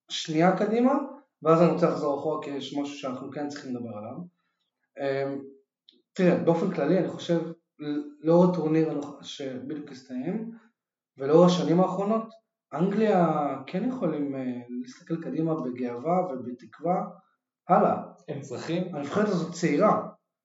[0.09, 0.93] שנייה קדימה,
[1.43, 4.15] ואז אני רוצה לחזור אחורה, כי יש משהו שאנחנו כן צריכים לדבר עליו.
[4.99, 5.41] אמ,
[6.13, 7.39] תראה, באופן כללי אני חושב,
[8.21, 10.51] לאור הטורניר שבדיוק הסתיים,
[11.17, 12.29] ולאור השנים האחרונות,
[12.73, 13.27] אנגליה
[13.67, 14.41] כן יכולים אה,
[14.81, 17.03] להסתכל קדימה בגאווה ובתקווה.
[17.69, 18.03] הלאה.
[18.27, 20.01] הם צריכים, הנבחרת הזאת צעירה,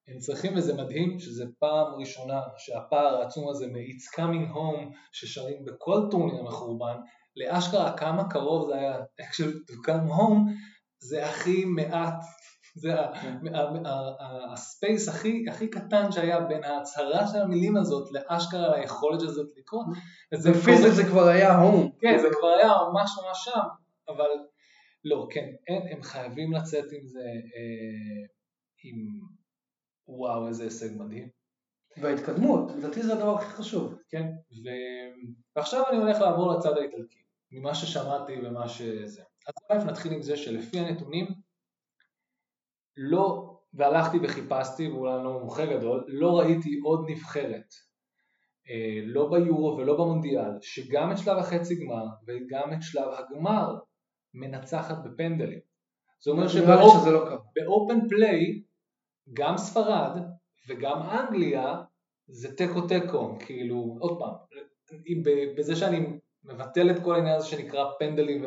[0.08, 6.08] הם צריכים וזה מדהים שזה פעם ראשונה שהפער העצום הזה מ-It's coming home ששרים בכל
[6.10, 6.96] טורניר מחורבן,
[7.36, 10.50] לאשכרה כמה קרוב זה היה actually to come home,
[11.00, 12.24] זה הכי מעט,
[12.78, 19.28] זה ה- הספייס הכי, הכי קטן שהיה בין ההצהרה של המילים הזאת לאשכרה ליכולת של
[19.28, 19.86] זאת לקרות.
[20.44, 21.90] ופיזית זה כבר היה הום.
[22.00, 23.60] כן, זה כבר היה ממש ממש שם,
[24.08, 24.28] אבל
[25.04, 28.26] לא, כן, הם, חייבים לצאת עם זה, אה,
[28.84, 29.06] עם
[30.08, 31.28] וואו, איזה הישג מדהים,
[31.96, 33.94] וההתקדמות, לדעתי זה הדבר הכי חשוב.
[34.08, 34.26] כן,
[34.64, 34.68] ו...
[35.56, 37.18] ועכשיו אני הולך לעבור לצד האיטלקי,
[37.52, 39.22] ממה ששמעתי ומה שזה.
[39.48, 41.26] אז א' נתחיל עם זה שלפי הנתונים,
[42.98, 47.74] לא, והלכתי וחיפשתי, ואולי אני לא מומחה גדול, לא ראיתי עוד נבחרת,
[48.70, 53.74] אה, לא ביורו ולא במונדיאל, שגם את שלב החצי גמר וגם את שלב הגמר
[54.34, 55.60] מנצחת בפנדלים.
[56.24, 57.24] זה אומר נראה לי שבאופ- שזה לא
[58.08, 58.62] פליי,
[59.32, 60.22] גם ספרד
[60.68, 61.82] וגם אנגליה
[62.26, 64.34] זה תיקו תיקו, כאילו, עוד פעם,
[65.56, 68.44] בזה שאני מבטל את כל העניין הזה שנקרא פנדלים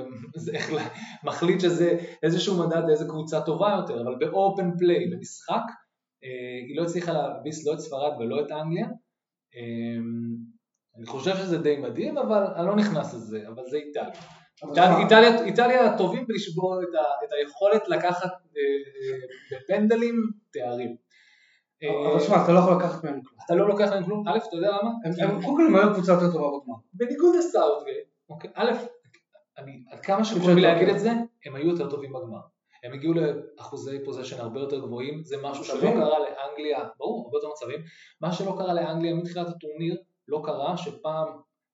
[1.23, 5.63] ומחליט שזה איזשהו מדד לאיזה קבוצה טובה יותר, אבל באופן פליי, במשחק,
[6.23, 8.87] אה, היא לא הצליחה להביס לא את ספרד ולא את אנגליה.
[9.55, 9.97] אה,
[10.97, 14.21] אני חושב שזה די מדהים, אבל אני לא נכנס לזה, אבל זה איטליה.
[14.63, 19.17] איטליה, איטליה, איטליה טובים בלשבור את, ה, את היכולת לקחת אה,
[19.51, 20.15] בפנדלים
[20.53, 20.95] תארים.
[21.89, 23.39] אבל אה, שמע, אתה לא יכול לקחת מהם כלום.
[23.45, 24.91] אתה לא לוקח להם כלום, א', אתה יודע למה?
[25.05, 26.75] הם- קודם כל הם היו קבוצה יותר טובה בגמר.
[26.93, 28.71] בניגוד לסאוטגייט, אוקיי, א',
[29.57, 30.21] אני, עד כמה
[30.55, 30.89] לי להגיד.
[30.89, 31.11] את זה,
[31.45, 32.39] הם היו יותר טובים בגמר.
[32.83, 35.79] הם הגיעו לאחוזי פוזיישן הרבה יותר גבוהים, זה משהו שלא.
[35.81, 37.79] קרה לאנגליה, ברור, הרבה יותר מצבים,
[38.21, 41.27] מה שלא קרה לאנגליה מתחילת הטורניר, לא קרה שפעם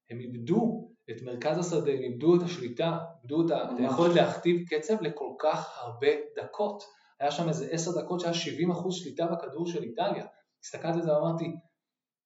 [0.10, 3.52] הם איבדו את מרכז השדה, הם איבדו את השליטה, איבדו את.
[3.78, 6.84] היכולת להכתיב קצב לכל כך הרבה דקות.
[7.20, 10.26] היה שם איזה עשר דקות שהיה 70% שליטה בכדור של איטליה.
[10.64, 11.46] הסתכלתי על זה ואמרתי,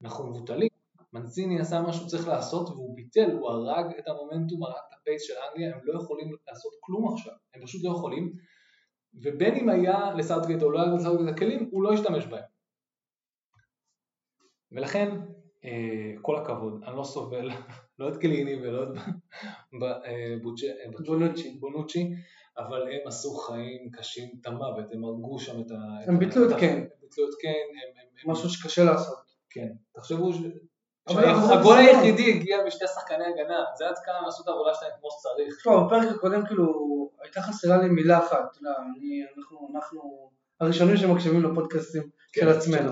[0.04, 0.70] אנחנו מבוטלים,
[1.14, 5.06] מנציני עשה מה שהוא צריך לעשות והוא ביטל, הוא הרג את המומנטום, הרג את ה
[5.06, 8.34] pace של אנגליה, הם לא יכולים לעשות כלום עכשיו, הם פשוט לא יכולים,
[9.24, 12.44] ובין אם היה לסאוטגייט או לא היה לסאוטגייט הכלים, הוא לא השתמש בהם.
[14.72, 15.10] ולכן,
[15.66, 17.50] אה, כל הכבוד, אני לא סובל
[18.00, 18.90] לא את קייליני ולא את
[19.84, 20.36] אה, אה,
[21.60, 22.14] בונוצ'י.
[22.58, 25.76] אבל הם עשו חיים קשים את המוות, הם הרגו שם את ה...
[26.08, 26.78] הם ביטלו את קיין.
[26.80, 29.18] הם ביטלו את הם- משהו שקשה לעשות.
[29.50, 30.38] כן, תחשבו ש...
[31.10, 31.78] שהגול ניסיון.
[31.78, 35.58] היחידי הגיע משתי שחקני הגנה, זה עד כמה הם עשו את העבודה שלהם כמו שצריך.
[35.58, 38.58] תשמע, בפרק הקודם כאילו הייתה חסרה לי מילה אחת,
[39.76, 42.92] אנחנו, הראשונים שמקשיבים לפודקאסטים כן, של עצמנו.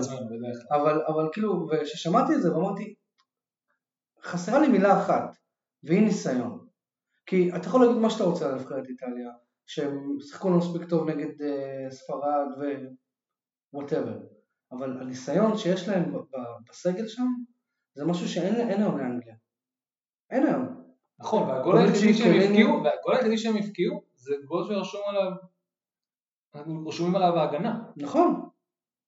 [1.06, 2.94] אבל כאילו, וכששמעתי את זה ואמרתי,
[4.22, 5.36] חסרה לי מילה אחת,
[5.82, 6.66] והיא ניסיון.
[7.26, 9.30] כי אתה יכול להגיד מה שאתה רוצה על נבחרת איטליה,
[9.70, 12.46] שהם שיחקו לא מספיק טוב נגד אה, ספרד
[13.72, 14.18] ו whatever,
[14.72, 16.14] אבל הניסיון שיש להם
[16.68, 17.26] בסגל שם,
[17.94, 19.34] זה משהו שאין אין היום לאנגליה.
[20.30, 20.84] אין היום.
[21.18, 22.40] נכון, והגול היחידי שהם.
[22.40, 25.32] הבקיעו, והגול היחידי שהם הבקיעו, זה גול שרשום עליו,
[26.86, 27.82] רשומים עליו ההגנה.
[27.96, 28.48] נכון,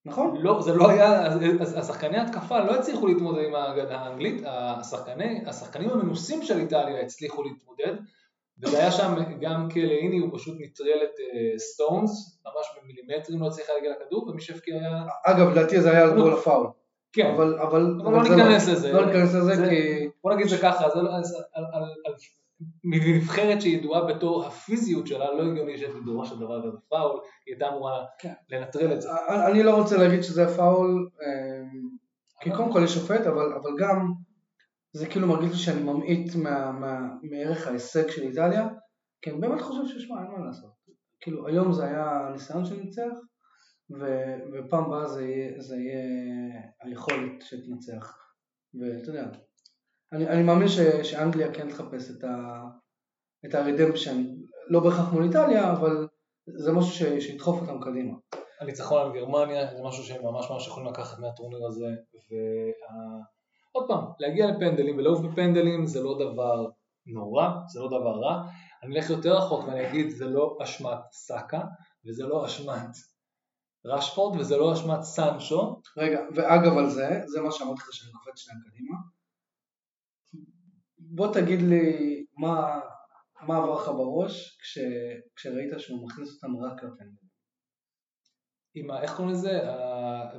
[0.04, 0.36] נכון.
[0.42, 1.26] לא, זה לא היה,
[1.76, 7.94] השחקני התקפה לא הצליחו להתמודד עם ההגנה האנגלית, השחקני, השחקנים המנוסים של איטליה הצליחו להתמודד,
[8.62, 13.66] וזה היה שם גם קלעיני, הוא פשוט נטרל את אה, סטונס, ממש במילימטרים לא הצליח
[13.70, 15.02] להגיע לכדור, ומי שהבקיע היה...
[15.26, 16.66] אגב, לדעתי זה היה גול הפאול.
[17.12, 18.92] כן, אבל, אבל, אבל לא ניכנס לזה.
[18.92, 20.08] לא ניכנס לזה זה- כי...
[20.22, 22.14] בוא נגיד זה ככה, זה לא, אז על, על, על,
[22.84, 28.04] מנבחרת שידועה בתור הפיזיות שלה, לא הגיוני שבדורו של דבר כזה פאול, היא הייתה אמורה
[28.18, 28.32] כן.
[28.50, 29.08] לנטרל את זה.
[29.50, 31.88] אני לא רוצה להגיד שזה פאול, אמ,
[32.40, 34.12] כי קודם כל יש שופט, אבל גם
[34.92, 38.68] זה כאילו מרגיש לי שאני ממעיט מה, מה, מערך ההישג של איטליה,
[39.22, 40.72] כי אני באמת חושב ששמע, אין מה לעשות.
[41.20, 43.12] כאילו, היום זה היה ניסיון שניצח,
[44.52, 48.18] ופעם הבאה זה יהיה, זה יהיה היכולת שתנצח.
[48.74, 49.28] ואתה יודע,
[50.12, 52.62] אני, אני מאמין ש, שאנגליה כן תחפש את, ה,
[53.46, 54.24] את הרדמפשן,
[54.68, 56.08] לא בהכרח מול איטליה, אבל
[56.46, 58.14] זה משהו ש, שידחוף אותם קדימה.
[58.60, 61.86] הניצחון על גרמניה זה משהו שהם ממש ממש יכולים לקחת מהטורניר הזה,
[63.74, 66.66] ועוד פעם, להגיע לפנדלים ולעוף בפנדלים זה לא דבר
[67.06, 68.48] נורא, זה לא דבר רע.
[68.82, 71.60] אני אלך יותר רחוק ואני אגיד זה לא אשמת סאקה
[72.06, 72.96] וזה לא אשמת
[73.84, 75.82] רשפורד, וזה לא אשמת סנצ'ו.
[75.96, 78.96] רגע, ואגב על זה, זה מה שאמרתי לך שאני קופץ שניה קדימה.
[80.98, 82.80] בוא תגיד לי מה,
[83.42, 84.78] מה עבר לך בראש כש,
[85.36, 87.31] כשראית שהוא מכניס אותם רק לפנדל.
[88.74, 89.02] עם ה...
[89.02, 89.60] איך קוראים לזה?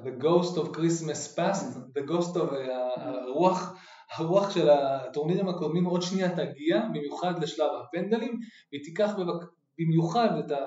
[0.04, 3.76] The ghost of Christmas past, the ghost of uh, הרוח,
[4.12, 8.40] הרוח של הטורנירים הקודמים עוד שנייה תגיע, במיוחד לשלב הפנדלים,
[8.72, 9.12] והיא תיקח.
[9.80, 10.66] במיוחד את, ה...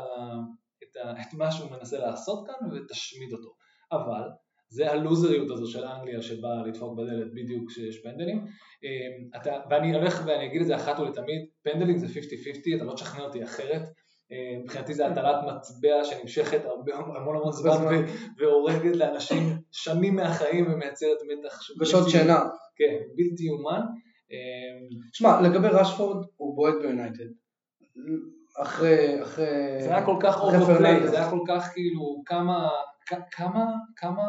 [0.83, 1.11] את, ה...
[1.11, 3.55] את מה שהוא מנסה לעשות כאן ותשמיד אותו.
[3.93, 4.29] אבל
[4.69, 8.47] זה הלוזריות הזו של אנגליה שבאה לדפוק בדלת בדיוק כשיש פנדלים.
[8.85, 12.93] אמ, אתה, ואני הולך ואני אגיד את זה אחת ולתמיד, פנדלים זה 50-50, אתה לא
[12.93, 13.83] תשכנע אותי אחרת.
[14.31, 18.05] אמ, מבחינתי זה הטלת מטבע שנמשכת הרבה, המון המון זמן
[18.39, 22.45] והורגת לאנשים שנים מהחיים ומייצרת מתח בשעות שינה.
[22.77, 23.81] כן, בלתי יאומן.
[24.31, 27.25] אמ, שמע, לגבי רשפורד הוא בועט ביונייטד.
[28.63, 29.47] אחרי, אחרי...
[29.81, 32.69] זה היה כל כך overplay, זה היה כל כך כאילו כמה,
[33.31, 33.65] כמה,
[33.97, 34.23] כמה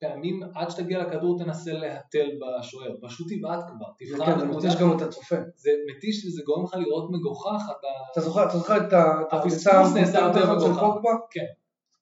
[0.00, 4.96] פעמים עד שתגיע לכדור תנסה להתל בשוער, פשוט תבעט כבר, תבחר כן, זה מתיש גם
[4.96, 5.36] את הצופה.
[5.56, 7.88] זה מתיש וזה גורם לך לראות מגוחך, אתה...
[8.12, 8.92] אתה זוכר, אתה זוכר את
[9.32, 10.82] הפספוס נעשה יותר מגוחך.
[11.30, 11.44] כן.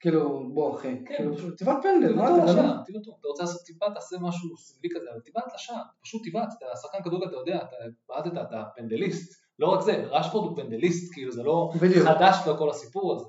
[0.00, 1.14] כאילו, בוא אחי, כן.
[1.16, 2.44] כאילו, תבעט פנדל, מה אתה...
[2.44, 2.76] לשער,
[3.20, 7.02] אתה רוצה לעשות טיפה, תעשה משהו סמלי כזה, אבל תבעט לשער, פשוט תבעט, אתה שחקן
[7.04, 7.76] כדורגל, אתה יודע, אתה
[8.08, 11.72] בעטת, אתה פנדליסט, לא רק זה, רשפורד הוא פנדליסט, כאילו זה לא
[12.04, 13.24] חדש בכל הסיפור הזה.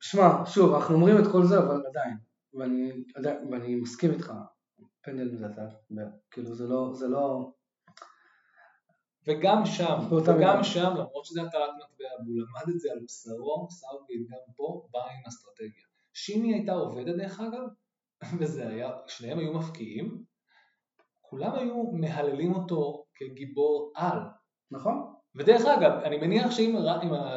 [0.00, 2.16] ושמע, שוב, אנחנו אומרים את כל זה, אבל עדיין,
[2.54, 3.04] ואני,
[3.50, 4.32] ואני מסכים איתך,
[5.02, 5.62] פנדל אתה,
[6.30, 7.52] כאילו זה לא, זה לא...
[9.26, 14.30] וגם שם, וגם שם, למרות שזה הטלת מטבע, והוא למד את זה על בשרו, סאוטגייט
[14.30, 15.84] גם פה בא עם אסטרטגיה.
[16.12, 17.62] שאם היא הייתה עובדת דרך אגב,
[18.40, 20.24] וזה היה, שניהם היו מבקיעים,
[21.20, 24.18] כולם היו מהללים אותו כגיבור על.
[24.70, 25.14] נכון.
[25.34, 26.76] ודרך אגב, אני מניח שאם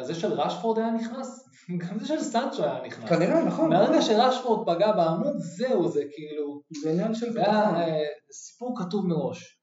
[0.02, 1.42] זה של רשפורד היה נכנס,
[1.78, 3.10] גם זה של סנצ'ו היה נכנס.
[3.10, 3.69] כנראה, נכון.
[3.69, 6.62] מהרגע שרשפורד פגע בעמוד, זהו, זה כאילו...
[6.84, 7.43] זה עניין של ביטחון.
[7.43, 9.60] זה היה אה, סיפור כתוב מראש.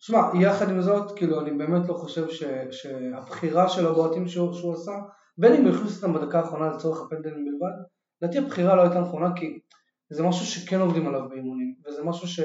[0.00, 4.74] שמע, יחד עם זאת, כאילו, אני באמת לא חושב ש, שהבחירה של הבועטים שהוא, שהוא
[4.74, 4.92] עשה,
[5.38, 7.76] בין אם הוא הכניס אותם בדקה האחרונה לצורך הפנדלים בלבד,
[8.22, 9.58] לדעתי הבחירה לא הייתה נכונה, כי
[10.10, 12.40] זה משהו שכן עובדים עליו באימונים, וזה משהו ש...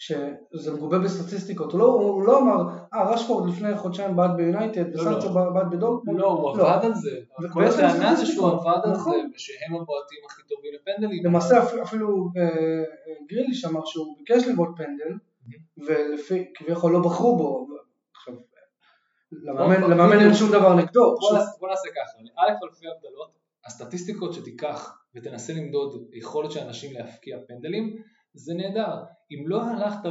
[0.00, 2.62] שזה מגובה בסטטיסטיקות, הוא לא, הוא לא אמר,
[2.94, 5.50] אה רשפורד לפני חודשיים בעט ביונייטד, לא, וסנצ'ו לא.
[5.50, 6.74] בעט בדורטמונד, לא, הוא לא.
[6.74, 7.10] עבד על זה,
[7.52, 9.12] כל הטענה זה שהוא עבד על נכון.
[9.12, 11.24] זה, ושהם הבועטים הכי טובים לפנדלים.
[11.24, 15.14] למעשה אפילו אה, אה, גריליש אמר שהוא ביקש לבעוט פנדל,
[15.86, 17.66] ולפי, כביכול לא בחרו בו,
[18.16, 18.34] עכשיו,
[19.32, 21.14] למאמן אין שום דבר נגדו.
[21.60, 23.30] בוא נעשה ככה, א' אלפי הבדלות,
[23.66, 28.02] הסטטיסטיקות שתיקח ותנסה למדוד יכולת של אנשים להפקיע פנדלים,
[28.34, 29.02] זה נהדר.
[29.30, 30.08] אם לא הלכת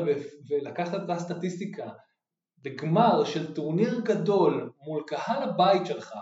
[0.49, 1.89] ולקחת את הסטטיסטיקה
[2.63, 6.13] בגמר של טורניר גדול מול קהל הבית שלך,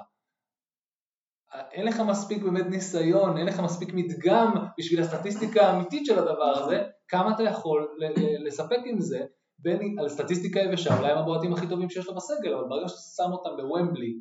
[1.71, 6.83] אין לך מספיק באמת ניסיון, אין לך מספיק מדגם בשביל הסטטיסטיקה האמיתית של הדבר הזה,
[7.07, 7.97] כמה אתה יכול
[8.45, 9.25] לספק עם זה,
[9.59, 13.01] בין על סטטיסטיקה יבשה, אולי הם הבועטים הכי טובים שיש לו בסגל, אבל ברגע שאתה
[13.15, 14.19] שם אותם בוומבלי,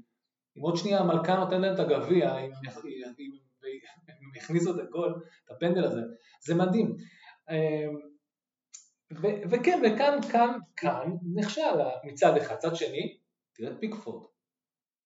[0.58, 2.50] אם עוד שנייה המלכה נותן להם את הגביע, אם
[4.08, 6.00] הם יכניסו את הגול, את הפנדל הזה,
[6.46, 6.96] זה מדהים.
[7.50, 7.96] אמ,
[9.12, 12.56] ו- וכן, וכאן, כאן, כאן נכשל מצד אחד.
[12.56, 13.16] צד שני,
[13.54, 14.22] תראה את פיקפורד.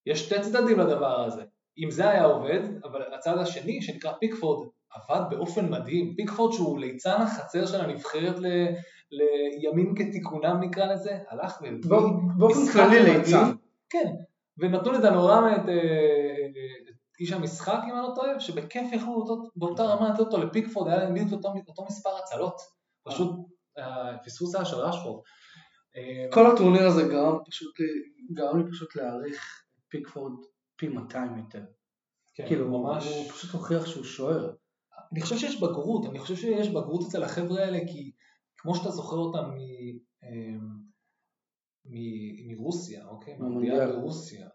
[0.06, 1.42] יש שתי צדדים לדבר הזה.
[1.78, 6.14] אם זה היה עובד, אבל הצד השני, שנקרא פיקפורד, עבד באופן מדהים.
[6.16, 8.46] פיקפורד שהוא ליצן החצר של הנבחרת ל...
[9.10, 11.80] לימים כתיקונם נקרא לזה, הלך והביא
[12.38, 13.52] באופן כללי ליצן.
[13.90, 14.12] כן,
[14.58, 16.29] ונתנו לדנורמה את, אה, את
[17.20, 21.14] איש המשחק אם אני לא טועה, שבכיף יכלו באותה רמה לתת אותו לפיקפורד, היה להם
[21.14, 22.60] בדיוק אותו, אותו מספר הצלות,
[23.04, 23.30] פשוט
[23.76, 25.22] הפספוס היה של רשפורד.
[26.32, 27.74] כל הטורניר הזה גרם פשוט,
[28.32, 30.32] גרם לי פשוט להעריך פיקפורד
[30.76, 31.64] פי 200 יותר.
[32.34, 33.06] כן, כאילו ממש...
[33.06, 34.54] הוא פשוט הוכיח שהוא שוער.
[35.12, 38.12] אני חושב שיש בגרות, אני חושב שיש בגרות אצל החבר'ה האלה, כי
[38.56, 39.58] כמו שאתה זוכר אותם מ...
[40.22, 40.80] אמ,
[42.48, 43.36] מרוסיה, אוקיי?
[43.38, 44.48] מהמונדיאל ברוסיה,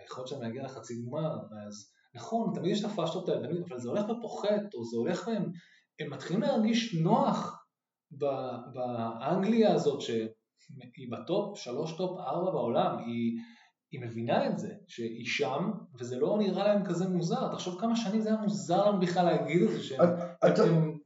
[0.00, 4.04] היכולת שלהם להגיע לחצי גמר, אז נכון, תמיד יש את הפאשלות האלה, אבל זה הולך
[4.08, 5.50] ופוחת, או זה הולך והם
[6.00, 7.64] הם מתחילים להרגיש נוח
[8.72, 13.38] באנגליה הזאת, שהיא ב top, שלוש top ארבע בעולם, היא,
[13.92, 17.52] היא מבינה את זה, שהיא שם, וזה לא נראה להם כזה מוזר.
[17.52, 20.08] תחשוב כמה שנים זה היה מוזר לנו בכלל להגיד את זה, שהם...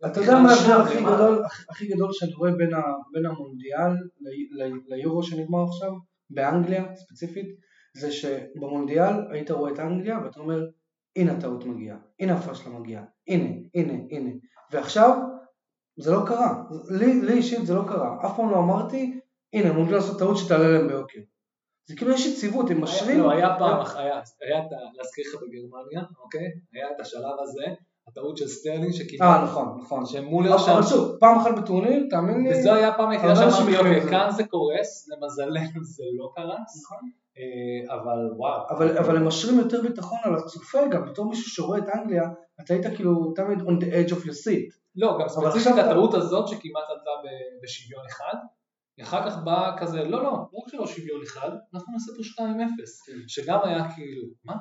[0.07, 3.93] אתה יודע מה ההבדל הכי גדול, הכי גדול שאני רואה בין, ה, בין המונדיאל
[4.89, 5.93] ליורו שנגמר עכשיו,
[6.31, 7.47] באנגליה ספציפית,
[7.97, 10.61] זה שבמונדיאל היית רואה את אנגליה ואתה אומר,
[11.17, 14.31] הנה הטעות מגיעה, הנה הפשלה מגיעה, הנה, הנה, הנה.
[14.73, 15.19] ועכשיו
[15.97, 19.21] זה לא קרה, לי, לי אישית זה לא קרה, אף פעם לא אמרתי,
[19.53, 21.21] הנה הם עומדים לעשות טעות שתעלה להם ביוקר.
[21.89, 23.21] זה כאילו יש יציבות, הם משרים.
[23.21, 24.77] לא, היה פעם, היה, היה את ה...
[24.95, 26.47] להזכיר לך בגרמניה, אוקיי?
[26.75, 27.65] היה את השלב הזה,
[28.09, 29.39] הטעות של סטרלינג שכמעט...
[29.39, 30.07] אה, נכון, נכון.
[30.07, 30.73] שמולר שם...
[30.73, 32.61] אבל שוב, פעם אחת בטורניר, תאמין לי.
[32.61, 37.11] וזו היה הפעם היחידה שאמרתי, אוקיי, זה." כאן זה קורס, למזלנו זה לא קרס, נכון.
[37.39, 38.69] אה, אבל וואו.
[38.71, 42.23] אבל, אבל הם משרים יותר ביטחון על הצופה, גם בתור מישהו שרואה את אנגליה,
[42.61, 44.81] אתה היית כאילו תמיד on the edge of your seat.
[44.97, 47.11] לא, גם ספציפית הטעות הזאת שכמעט עלתה
[47.63, 48.35] בשוויון אחד,
[49.03, 52.45] אחר כך בא כזה, לא, לא, לא רק שלא שוויון אחד, אנחנו נעשה פה 2-0,
[53.29, 54.55] שגם היה כאילו, מה?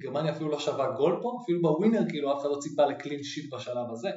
[0.00, 3.54] גרמניה אפילו לא שווה גול פה, אפילו בווינר כאילו אף אחד לא ציפה לקלין שיט
[3.54, 4.10] בשלב הזה.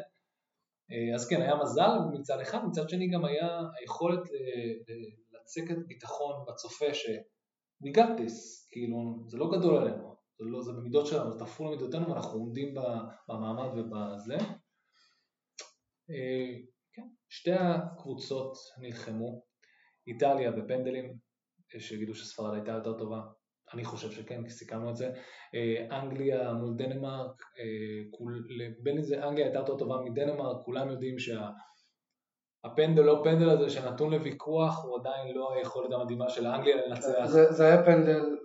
[0.92, 6.46] אה, אז כן, היה מזל מצד אחד, מצד שני גם היה היכולת ל- לצקת ביטחון
[6.48, 7.10] בצופה ש
[7.84, 11.68] we got this, כאילו זה לא גדול עלינו, זה, לא, זה במידות שלנו, זה תפור
[11.68, 12.76] למידותינו ואנחנו עומדים
[13.28, 14.38] במעמד ובזה.
[16.10, 16.54] אה,
[16.94, 19.42] כן, שתי הקבוצות נלחמו,
[20.08, 21.18] איטליה בפנדלים,
[21.76, 23.22] יש שיגידו שספרד הייתה יותר טובה,
[23.74, 25.12] אני חושב שכן, כי סיכמנו את זה,
[25.56, 28.48] אה, אנגליה מול דנמרק, אה, כול-
[28.84, 31.20] בין אם זה אנגליה הייתה יותר טובה מדנמרק, כולם יודעים
[32.64, 37.26] שהפנדל לא פנדל הזה שנתון לוויכוח הוא עדיין לא היכולת המדהימה של אנגליה לנצח.
[37.26, 38.38] זה, זה היה פנדל,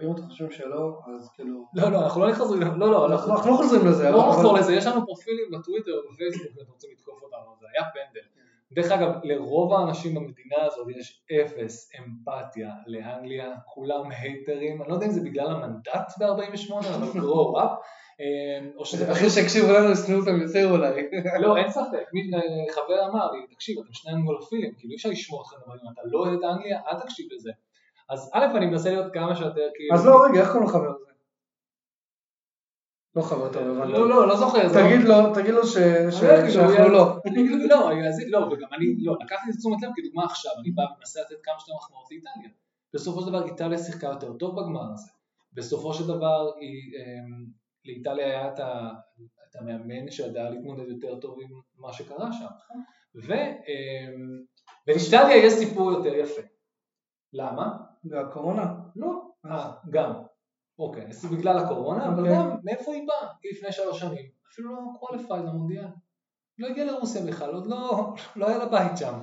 [0.00, 1.64] ואם אתם חושבים שלא, אז כאילו...
[1.74, 4.74] לא, לא, אנחנו לא נכנסים, לא, לא, אנחנו אנחנו לא חוזרים לזה, לא נחזור לזה,
[4.74, 8.26] יש לנו פרופילים בטוויטר ובפייסבוק אם אתם רוצים לתקוף אותנו, זה היה פנדל.
[8.72, 15.06] דרך אגב, לרוב האנשים במדינה הזאת יש אפס אמפתיה לאנגליה, כולם הייטרים, אני לא יודע
[15.06, 17.72] אם זה בגלל המנדט ב-48, אבל grow up,
[18.76, 21.02] או שזה אחרי שהקשיבו לנו, ישנאו אותם יותר אולי.
[21.42, 22.04] לא, אין ספק,
[22.34, 26.00] אה, חבר אמר לי, תקשיב, אתם שני אנגלופילים, כאילו אי אפשר לשמוע אתכם, אם אתה
[26.04, 27.50] לא אוהד את אנגליה, אל תקשיב לזה.
[28.10, 29.94] אז א', אני מנסה להיות כמה שיותר כאילו...
[29.94, 31.08] אז לא, רגע, איך קוראים לחבר הזה?
[33.16, 33.92] לא חבר טוב, הבנתי.
[33.92, 34.62] לא, לא, לא זוכר.
[34.62, 35.60] לא- תגיד לו, תגיד לו
[36.22, 37.16] לא אגיד לו, שאנחנו לא.
[37.26, 40.52] אני אגיד לו, לא, לא, וגם אני, לא, לקחתי את זה לתשומת לב כדוגמה עכשיו,
[40.60, 42.50] אני בא ומנסה לתת כמה שיותר מחמאות לאיטליה.
[42.94, 45.10] בסופו של דבר איטליה שיחקה יותר טוב בגמר הזה.
[45.52, 47.46] בסופו של דבר היא, אמ,
[47.88, 48.90] לאיטליה היה את ה-
[49.50, 51.48] את המאמן שידע להתמודד יותר טוב עם
[51.78, 52.46] מה שקרה שם.
[53.26, 54.42] ו- אמ,
[54.86, 56.42] ולאיטליה יש סיפור יותר יפה.
[57.32, 57.76] למה?
[58.04, 58.74] והקורונה?
[58.96, 59.22] לא.
[59.46, 60.12] אה, גם.
[60.78, 62.34] אוקיי, אז בגלל הקורונה, אבל אוקיי.
[62.34, 63.32] גם מאיפה היא באה?
[63.42, 65.84] היא לפני שלוש שנים, אפילו לא qualified למונדיאל.
[66.58, 69.20] לא הגיעה לרוסיה בכלל, עוד לא, לא היה לה בית שם.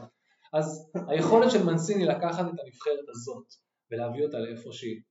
[0.54, 3.46] אז היכולת של מנסיני לקחת את הנבחרת הזאת
[3.92, 5.02] ולהביא אותה לאיפה שהיא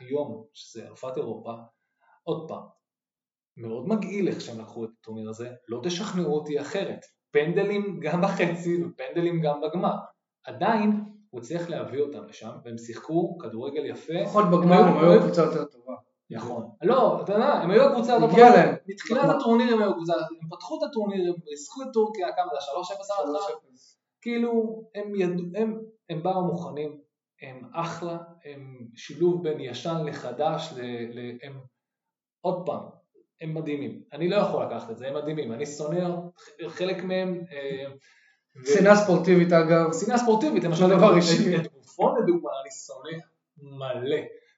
[0.00, 1.52] היום, שזה אלופת אירופה,
[2.22, 2.62] עוד פעם,
[3.56, 7.00] מאוד מגעיל איך שהם לקחו את הטורניר הזה, לא תשכנעו אותי אחרת.
[7.30, 9.94] פנדלים גם בחצי ופנדלים גם בגמר.
[10.44, 14.12] עדיין הוא הצליח להביא אותם לשם, והם שיחקו כדוריגל יפה.
[14.12, 15.94] לפחות בגמר הם היו קבוצה יותר טובה.
[16.30, 16.70] נכון.
[16.82, 18.30] לא, אתה יודע, הם היו הקבוצה הזאת.
[18.30, 18.74] הגיע להם.
[18.86, 22.56] מתחילת הטורניר הם היו קבוצה, הם פתחו את הטורניר, הם ריסקו את טורקיה, כמה זה,
[22.56, 23.56] 3-0 על ההתחלה?
[24.20, 27.00] כאילו, הם ידעו, הם, הם באו מוכנים,
[27.42, 30.80] הם אחלה, הם שילוב בין ישן לחדש, ל,
[31.18, 31.60] ל, הם,
[32.40, 32.99] עוד פעם,
[33.40, 34.02] הם מדהימים.
[34.12, 35.52] אני לא יכול לקחת את זה, הם מדהימים.
[35.52, 36.08] אני שונא
[36.68, 37.40] חלק מהם.
[37.52, 37.84] אה,
[38.74, 39.90] שנאה ספורטיבית אגב.
[40.04, 41.56] שנאה ספורטיבית, למשל דבר אישי.
[41.56, 43.24] את בופון לדוגמה, אני שונא
[43.78, 44.16] מלא.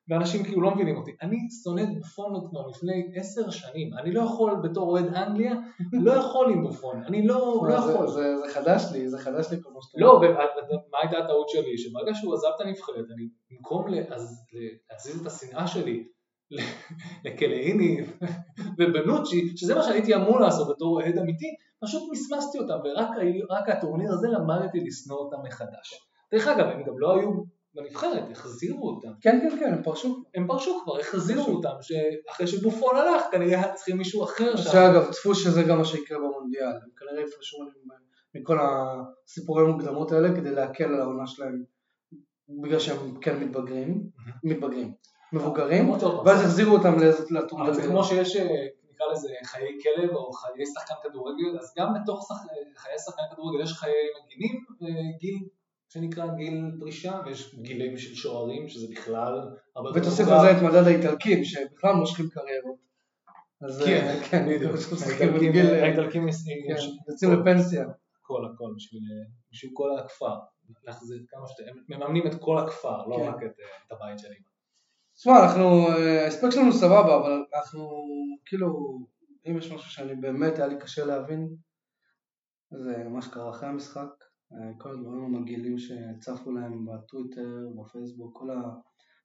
[0.08, 1.10] ואנשים כאילו לא מבינים אותי.
[1.22, 3.90] אני שונא את בופון עוד כבר לפני עשר שנים.
[3.98, 5.52] אני לא יכול בתור אוהד אנגליה,
[5.92, 7.02] לא יכול עם בופון.
[7.06, 8.08] אני לא, לא יכול.
[8.08, 10.10] זה זה חדש לי, זה חדש לי כל מה שאתה לא.
[10.22, 11.78] ומה הייתה הטעות שלי?
[11.78, 16.04] שברגע שהוא עזב את הנבחרת, אני במקום להזיז את השנאה שלי
[16.50, 16.60] ל-
[17.24, 18.00] לקלעיני
[18.88, 21.46] ובנוצ'י, שזה מה שהייתי אמור לעשות בתור אוהד אמיתי,
[21.82, 25.94] פשוט מסמסתי אותם, ורק הטורניר הזה למדתי לשנוא אותם מחדש.
[26.32, 27.30] דרך אגב, הם גם לא היו
[27.74, 29.08] בנבחרת, החזירו אותם.
[29.20, 30.22] כן, כן, כן, הם פרשו.
[30.34, 34.70] הם פרשו כבר, החזירו אותם, שאחרי שבופון הלך, כנראה צריכים מישהו אחר שם.
[34.70, 36.66] שאגב, צפו שזה גם מה שיקרה במונדיאל.
[36.66, 37.56] הם כנראה יפרשו
[38.34, 41.64] מכל הסיפורי המוקדמות האלה כדי להקל על העונה שלהם,
[42.62, 44.02] בגלל שהם כן מתבגרים,
[44.44, 44.92] מתבגרים,
[45.32, 46.94] מבוגרים, ואז החזירו אותם
[47.30, 47.82] לטור אבל זה.
[47.82, 52.36] כמו שיש, אה, נקרא לזה חיי כלב או חיי שחקן כדורגל, אז גם בתוך שח...
[52.76, 53.92] חיי שחקן כדורגל יש חיי
[54.24, 55.38] מגינים, אה, גיל
[55.88, 59.40] שנקרא גיל פרישה, ויש גילים של שוערים, שזה בכלל
[59.76, 60.40] הרבה יותר ותוסיף מבוגר.
[60.40, 62.76] על זה את מדד האיטלקים, שבכלל מושכים קריירות.
[63.66, 64.72] אז כן, אה, כן, בדיוק.
[65.82, 66.32] האיטלקים- אה,
[66.76, 67.84] כן, יוצאים לפנסיה.
[68.22, 68.72] הכל הכל
[69.50, 70.34] בשביל כל הכפר.
[70.84, 73.22] להחזיר כמה שאתה, הם מממנים את כל הכפר, לא כן.
[73.28, 74.34] רק את אה, את הבית שלי.
[75.14, 77.90] תשמע, אנחנו, אה, ההספק שלנו סבבה, אבל אנחנו,
[78.46, 78.98] כאילו,
[79.46, 81.56] אם יש משהו שאני באמת, היה לי קשה להבין,
[82.70, 84.08] זה מה שקרה אחרי המשחק,
[84.52, 88.62] אה, כל הדברים המגעילים שצפו להם בטוויטר, בפייסבוק, כל, ה,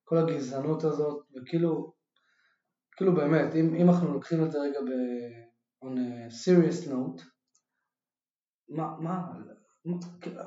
[0.03, 1.93] כל הגזענות הזאת, וכאילו,
[2.97, 4.91] כאילו באמת, אם, אם אנחנו לוקחים את זה רגע ב...
[5.83, 7.21] on a serious note,
[8.69, 9.33] מה, מה,
[9.85, 9.97] מה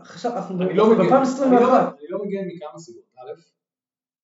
[0.01, 3.05] עכשיו אנחנו אני לא מגן, אני ב-2021, לא- אני לא מגן מכמה סיבות.
[3.19, 3.60] א',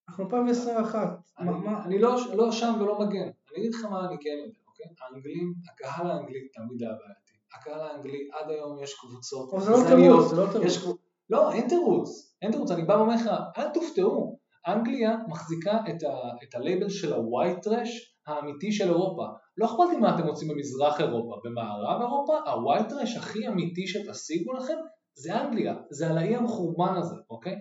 [0.08, 1.08] אנחנו 2021.
[1.38, 3.22] אני, מה- מה- אני לא, לא שם ולא מגן.
[3.22, 4.86] אני אגיד לך מה אני כן יודע, אוקיי?
[5.00, 7.32] האנגלים, הקהל האנגלי תמיד היה בעייתי.
[7.54, 9.76] הקהל האנגלי, עד היום יש קבוצות אבל זה לא.
[9.96, 10.98] תירוץ, זה לא תירוץ.
[11.30, 12.36] לא, אין תירוץ.
[12.42, 12.70] אין תירוץ.
[12.70, 14.38] אני בא ואומר לך, אל תופתעו.
[14.66, 17.90] אנגליה מחזיקה את, ה, את הלייבל של ה-white trash
[18.26, 19.22] האמיתי של אירופה.
[19.56, 21.36] לא אכפת לי מה אתם רוצים במזרח אירופה.
[21.44, 24.76] במערב אירופה, ה-white trash הכי אמיתי שתשיגו לכם
[25.14, 25.74] זה אנגליה.
[25.90, 27.54] זה על האי המחורבן הזה, אוקיי?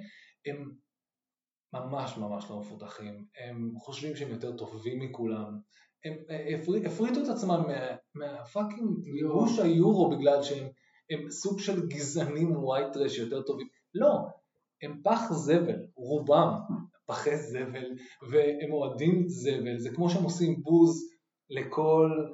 [0.45, 0.71] הם
[1.75, 5.59] ממש ממש לא מפותחים, הם חושבים שהם יותר טובים מכולם,
[6.05, 10.67] הם אה, הפר- הפריטו את עצמם מה- מה fucking מירוש היורו בגלל שהם
[11.09, 14.17] הם סוג של גזענים ווייט טרש יותר טובים, לא,
[14.83, 16.53] הם פח זבל, רובם
[17.05, 17.85] פחי זבל,
[18.31, 21.03] והם אוהדים זבל, זה כמו שהם עושים בוז
[21.49, 22.25] לכל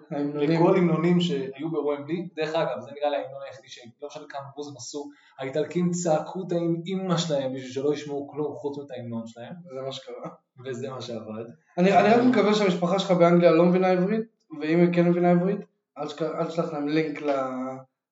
[0.76, 4.78] המנונים שהיו בוומבלי, דרך אגב, זה נראה לי ההמנון היחידי שלא משנה כמה בוז הם
[4.78, 5.09] עשו,
[5.39, 9.91] האיטלקים צעקו את האימא שלהם בשביל שלא ישמעו כלום חוץ מאת ההמנון שלהם, זה מה
[9.91, 10.30] שקרה.
[10.66, 11.45] וזה מה שעבד.
[11.78, 14.22] אני אני רק מקווה שהמשפחה שלך באנגליה לא מבינה עברית,
[14.62, 15.59] ואם היא כן מבינה עברית,
[15.97, 17.20] אל תשלח להם לינק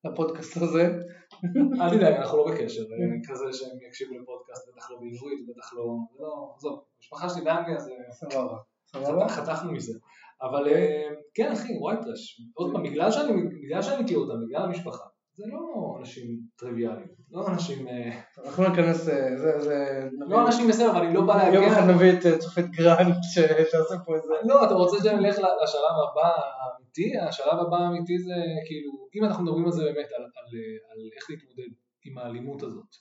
[0.05, 0.99] לפודקאסט הזה.
[1.81, 5.95] אל תדאג, אנחנו לא בקשר, אה, כזה שהם יקשיבו לפודקאסט, בטח לא בעברית, בטח לא,
[6.19, 8.57] לא, עזוב, המשפחה שלי באנגליה זה, סבבה.
[8.87, 9.27] סבבה?
[9.29, 9.93] חת- חתכנו מזה.
[10.41, 13.31] אבל אה, כן אחי, ווייט טרש, עוד פעם, בגלל שאני
[13.63, 18.69] בגלל שאני מכיר אותם, בגלל המשפחה, זה לא אנשים טריוויאליים, לא אנשים, אה, אנחנו לא
[18.69, 20.07] ניכנס, אה, זה, זה...
[20.27, 23.15] לא אנשים בסדר, אבל אני לא בא יום להגן אחד על נביא את צופית גרנט
[23.71, 24.33] שעושה פה איזה...
[24.43, 26.31] לא, אתה רוצה שנלך לשלב הבא
[26.61, 27.17] האמיתי?
[27.17, 28.33] השלב הבא האמיתי זה
[28.65, 30.55] כאילו, אם אנחנו מדברים על זה באמת, על,
[31.15, 31.73] איך להתמודד
[32.05, 32.95] עם האלימות הזאת.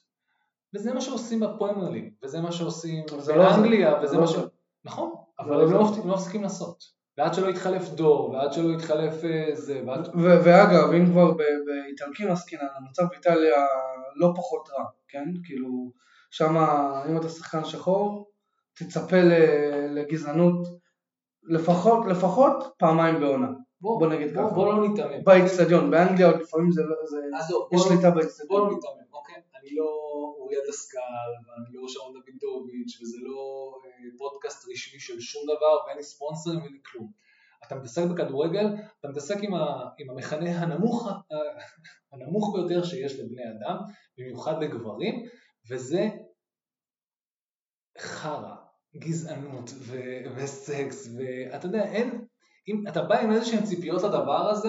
[0.74, 4.26] וזה מה שעושים בפרמייר ליג, וזה מה שעושים לא באנגליה, זה, וזה זה מה לא
[4.26, 4.36] ש...
[4.84, 5.72] נכון, אבל לא הם.
[5.72, 6.97] לא לא מפסיקים לעשות.
[7.18, 10.08] ועד שלא יתחלף דור, ועד שלא יתחלף אה, זה, ועד...
[10.14, 13.66] ו- ואגב, אם כבר ב- באיטלקים עסקינן, המצב באיטליה
[14.16, 15.24] לא פחות רע, כן?
[15.44, 15.68] כאילו,
[16.30, 16.56] שם
[17.10, 18.30] אם אתה שחקן שחור,
[18.74, 19.16] תצפה
[19.90, 20.66] לגזענות
[21.42, 23.48] לפחות, לפחות פעמיים בעונה.
[23.80, 24.54] בוא נגיד בוא, ככה.
[24.54, 25.24] בוא לא ניתמם.
[25.24, 28.68] באיצטדיון, באנגליה עוד לפעמים זה, לא- זה עזוב, יש בוא- שליטה בוא לא באיצטדיון.
[28.74, 29.07] ניתמם?
[29.68, 29.84] אני לא
[30.38, 35.96] אוריה דסקל, ואני לא שרון דוידוביץ', וזה לא אה, פודקאסט רשמי של שום דבר, ואין
[35.96, 37.12] לי ספונסרים ואין לי כלום.
[37.66, 38.66] אתה מתעסק בכדורגל,
[39.00, 41.20] אתה מתעסק עם, ה, עם המכנה הנמוך, ה-
[42.12, 43.76] הנמוך ביותר שיש לבני אדם,
[44.18, 45.24] במיוחד לגברים,
[45.70, 46.08] וזה
[47.98, 48.54] חרא,
[48.96, 52.24] גזענות ו- וסקס, ואתה יודע, אין,
[52.68, 54.68] אם אתה בא עם איזה שהן ציפיות לדבר הזה,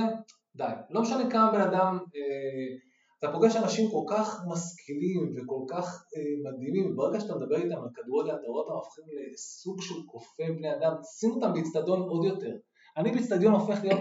[0.55, 0.73] די.
[0.89, 2.88] לא משנה כמה בן אדם, אה,
[3.19, 7.89] אתה פוגש אנשים כל כך משכילים וכל כך אה, מדהימים, וברגע שאתה מדבר איתם על
[7.95, 9.03] כדורגל, אתה רואה אותם הופכים
[9.33, 12.51] לסוג של כופה בני אדם, שים אותם באצטדיון עוד יותר.
[12.97, 13.99] אני באצטדיון הופך להיות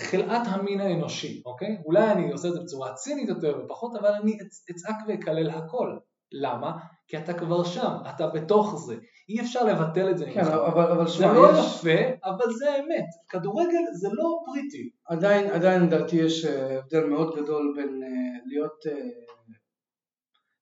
[0.00, 1.76] חלאת המין האנושי, אוקיי?
[1.84, 5.98] אולי אני עושה את זה בצורה צינית יותר ופחות, אבל אני אצ- אצעק ואקלל הכל.
[6.32, 6.78] למה?
[7.10, 8.96] כי אתה כבר שם, אתה בתוך זה.
[9.28, 10.26] אי אפשר לבטל את זה.
[10.34, 10.48] כן, ממך.
[10.48, 13.06] אבל, אבל זה שמע, לא יש, יפה, אבל זה האמת.
[13.28, 14.90] כדורגל זה לא פריטי.
[15.04, 18.08] עדיין, עדיין לדעתי יש אה, הבדל מאוד גדול בין אה,
[18.46, 19.08] להיות, אה,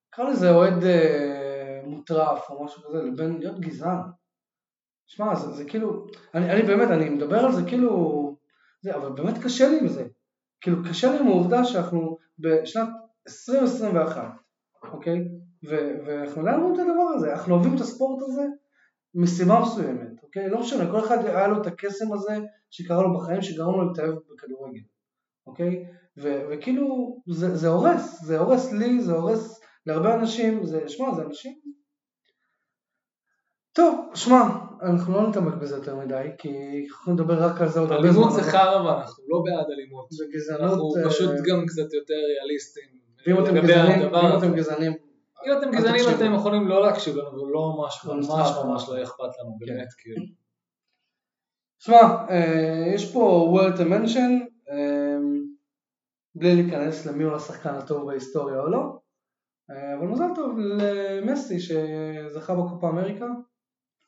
[0.07, 0.83] נקרא לזה אוהד
[1.83, 3.99] מוטרף או משהו כזה, לבין להיות גזען.
[5.07, 8.35] שמע, זה, זה כאילו, אני, אני באמת, אני מדבר על זה כאילו,
[8.81, 10.07] זה, אבל באמת קשה לי עם זה.
[10.61, 12.89] כאילו, קשה לי עם העובדה שאנחנו בשנת
[13.27, 14.23] 2021,
[14.83, 15.25] אוקיי?
[15.63, 18.41] ואנחנו לא אוהבים את הדבר הזה, אנחנו אוהבים את הספורט הזה
[19.15, 20.49] מסיבה מסוימת, אוקיי?
[20.49, 22.37] לא משנה, כל אחד היה לו את הקסם הזה
[22.69, 24.81] שקרה לו בחיים, שגרם לו להתאהב בכדורגל,
[25.47, 25.85] אוקיי?
[26.17, 31.21] ו- וכאילו, זה, זה הורס, זה הורס לי, זה הורס להרבה אנשים, זה, שמע, זה
[31.21, 31.53] אנשים...
[33.73, 34.41] טוב, שמע,
[34.81, 36.49] אנחנו לא נתעמק בזה יותר מדי, כי
[36.89, 38.23] אנחנו נדבר רק על זה עוד הרבה זמן.
[38.23, 40.07] אלימות זה חרא ואנחנו לא בעד אלימות.
[40.09, 40.71] זה גזענות.
[40.71, 42.83] אנחנו אה, פשוט גם קצת יותר ריאליסטים.
[43.27, 43.43] ואם
[44.37, 44.93] אתם גזענים,
[45.45, 46.01] אם אתם גזענים.
[46.15, 48.65] אתם יכולים לא להקשיב לנו ממש לא ממש נצטרך.
[48.65, 50.25] ממש לא אכפת לנו באמת כאילו.
[51.79, 54.31] שמע, אה, יש פה world to mention,
[54.71, 55.17] אה,
[56.35, 58.99] בלי להיכנס למי הוא השחקן הטוב בהיסטוריה או לא,
[59.71, 63.25] אה, אבל מזל טוב למסי שזכה בקופה אמריקה,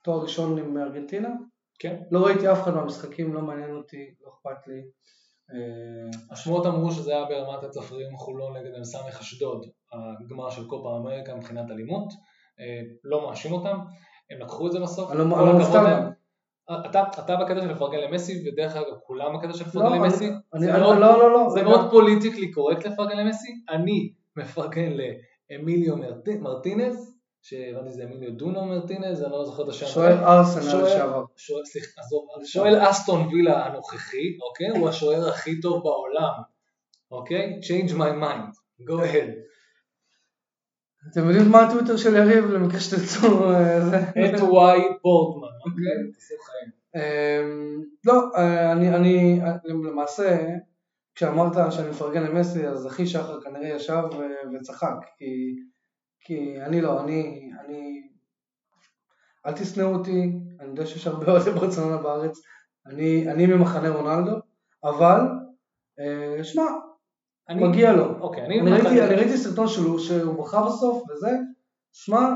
[0.03, 1.29] תואר ראשון עם ארגנטינה.
[1.79, 2.01] כן.
[2.11, 4.81] לא ראיתי אף אחד מהמשחקים, לא מעניין אותי, לא אכפת לי.
[5.53, 5.59] אה,
[6.31, 11.35] השמועות אמרו שזה היה ברמת הצפרים חולון נגד אמ סמך אשדוד, הגמר של קופה אמריקה
[11.35, 12.13] מבחינת אלימות.
[12.59, 13.77] אה, לא מאשים אותם,
[14.31, 15.11] הם לקחו את זה בסוף.
[15.11, 16.03] אני לא- כל לא הכבוד מופתע להם.
[16.03, 16.11] גם.
[16.89, 20.27] אתה, אתה בקטע של לפרגן למסי, ודרך אגב כולם בקטע של לא, לפרגן אני- למסי.
[20.53, 21.63] אני- זה אני- מאוד- לא, לא, לא, זה.
[21.63, 23.47] מאוד פוליטיקלי קורקט לפרגן למסי.
[23.69, 24.91] אני מפרגן
[25.51, 27.10] לאמיליו מרט- מרטינז,
[27.41, 29.85] שהבנתי זה אמיליו דונו מרטינז, אני לא זוכר את השם.
[29.85, 31.23] שוער ארסנל לשעבר.
[31.63, 34.69] סליחה, עזוב, שוער אסטון וילה הנוכחי, אוקיי?
[34.69, 36.31] הוא השוער הכי טוב בעולם,
[37.11, 37.59] אוקיי?
[37.63, 38.55] Change my mind,
[38.87, 39.31] go ahead.
[41.11, 43.97] אתם יודעים מה הטוויטר של יריב למקרה שתרצו אה, זה?
[43.99, 46.21] את וואי בורטמן, אוקיי?
[46.95, 49.39] אמ, לא, אה, אני,
[49.83, 50.47] למעשה,
[51.15, 55.25] כשאמרת שאני מפרגן למסי, אז אחי שחר כנראה ישב ו- וצחק, כי,
[56.21, 58.01] כי אני לא, אני, אני,
[59.45, 62.39] אל תשנאו אותי, אני יודע שיש הרבה אוהדי ברצלונה בארץ,
[62.85, 64.35] אני, אני ממחנה רונלדו,
[64.83, 65.19] אבל,
[65.99, 66.63] אה, שמע,
[67.49, 68.19] אני- מגיע לו.
[68.19, 68.61] אוקיי, אני...
[68.61, 71.29] אני ראיתי, אני ראיתי סרטון שלו שהוא בכה בסוף וזה,
[71.91, 72.29] שמע,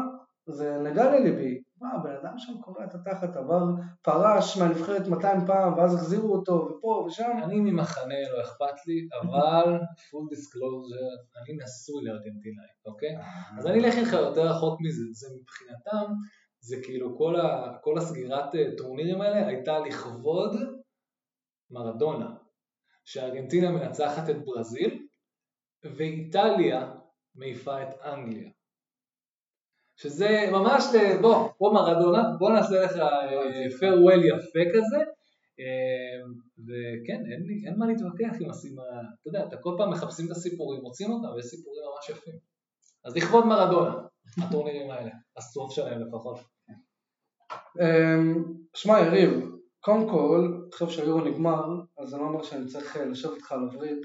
[0.47, 1.61] זה נגע לליבי.
[1.81, 3.63] מה, הבן אדם שם קורע את התחת, עבר,
[4.01, 7.31] פרש מהנבחרת 200 פעם, ואז החזירו אותו, ופה ושם.
[7.43, 13.17] אני ממחנה, לא אכפת לי, אבל full disclosure, אני נשוי לארגנטינאי, אוקיי?
[13.57, 16.13] אז אני אלך איתך יותר רחוק מזה, זה מבחינתם,
[16.59, 20.51] זה כאילו כל, ה, כל הסגירת אה, טורנירים האלה הייתה לכבוד
[21.71, 22.35] מרדונה,
[23.05, 25.07] שארגנטינה מנצחת את ברזיל,
[25.83, 26.93] ואיטליה
[27.35, 28.49] מעיפה את אנגליה.
[29.97, 32.91] שזה ממש, ל- בוא, בוא מרדונה, בוא נעשה לך
[33.79, 34.97] פרוול יפה כזה,
[35.59, 36.21] אה,
[36.59, 38.83] וכן, אין, לי, אין מה להתווכח עם הסימה,
[39.21, 42.35] אתה יודע, אתה כל פעם מחפשים את הסיפורים, מוצאים אותם, ויש סיפורים ממש יפים.
[43.05, 43.95] אז לכבוד מרדונה,
[44.43, 46.39] הטורנירים האלה, הסוף שלהם לפחות.
[47.81, 48.43] אמ,
[48.75, 51.63] שמע, יריב, קודם כל, עכשיו שהיורו נגמר,
[51.97, 53.97] אז זה לא אומר שאני צריך אה, לשבת איתך על הווריד,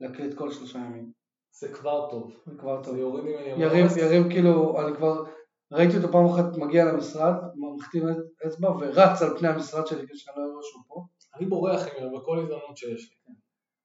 [0.00, 1.17] להקליט כל שלושה ימים.
[1.60, 2.32] זה כבר טוב.
[2.46, 2.94] זה כבר טוב.
[2.94, 3.96] זה יוריד ממני יריב.
[3.96, 5.24] יריב כאילו, אני כבר
[5.72, 7.34] ראיתי אותו פעם אחת מגיע למשרד,
[7.76, 8.02] מחתים
[8.46, 11.04] אצבע ורץ על פני המשרד שלי כדי שאני לא אראה שהוא פה.
[11.36, 13.34] אני בורח ממנו בכל הזדמנות שיש לי.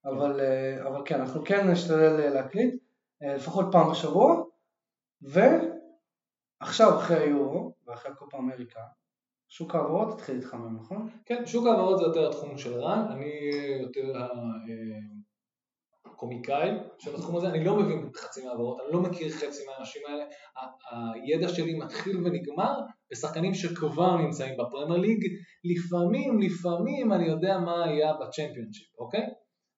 [0.04, 2.74] אבל, אה, אבל כן, אנחנו כן נשתדל אה, להקליט,
[3.22, 4.42] אה, לפחות פעם בשבוע,
[5.22, 8.80] ועכשיו אחרי היורו ואחרי הקופה אמריקה,
[9.48, 11.08] שוק העברות התחיל להתחמם, נכון?
[11.24, 13.50] כן, שוק ההעברות זה יותר התחום של רן, אני
[13.82, 14.12] יותר
[16.24, 20.24] הקומיקאי של התחום הזה, אני לא מבין חצי מהעברות, אני לא מכיר חצי מהאנשים האלה,
[21.14, 22.80] הידע שלי מתחיל ונגמר
[23.12, 25.24] בשחקנים שכבר נמצאים בפרמייר ליג,
[25.64, 29.26] לפעמים, לפעמים אני יודע מה היה בצ'מפיונשיפ, אוקיי?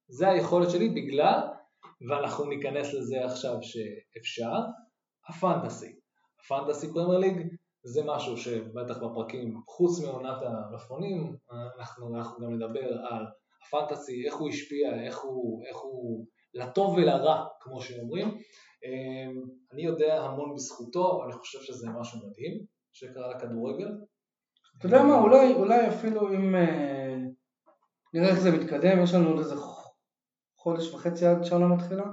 [0.08, 1.40] זה היכולת שלי בגלל,
[2.08, 4.52] ואנחנו ניכנס לזה עכשיו שאפשר,
[5.28, 5.92] הפנטסי.
[6.44, 7.48] הפנטסי פרמייר ליג
[7.82, 11.36] זה משהו שבטח בפרקים, חוץ מעונת המלפפונים,
[11.78, 13.26] אנחנו, אנחנו גם נדבר על
[13.66, 16.26] הפנטסי, איך הוא השפיע, איך הוא, איך הוא
[16.56, 18.28] לטוב ולרע, כמו שאומרים.
[18.84, 19.42] אמ,
[19.72, 23.88] אני יודע המון בזכותו, אני חושב שזה משהו מדהים שקרה לכדורגל.
[24.78, 27.16] אתה יודע מה, אולי, אולי אפילו אם אה,
[28.14, 29.54] נראה איך זה מתקדם, יש לנו עוד איזה
[30.56, 32.04] חודש וחצי עד שהעונה מתחילה,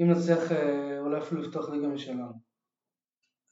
[0.00, 2.47] אם נצליח אה, אולי אפילו לפתוח ליגה משלנו.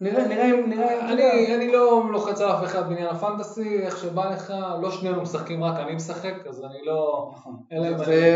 [0.01, 1.12] נראה, נראה אם, נראה, יודע.
[1.12, 5.64] אני, אני לא לוחץ על אף אחד בעניין הפנטסי, איך שבא לך, לא שנינו משחקים
[5.64, 7.30] רק אני משחק, אז אני לא...
[7.34, 7.62] נכון.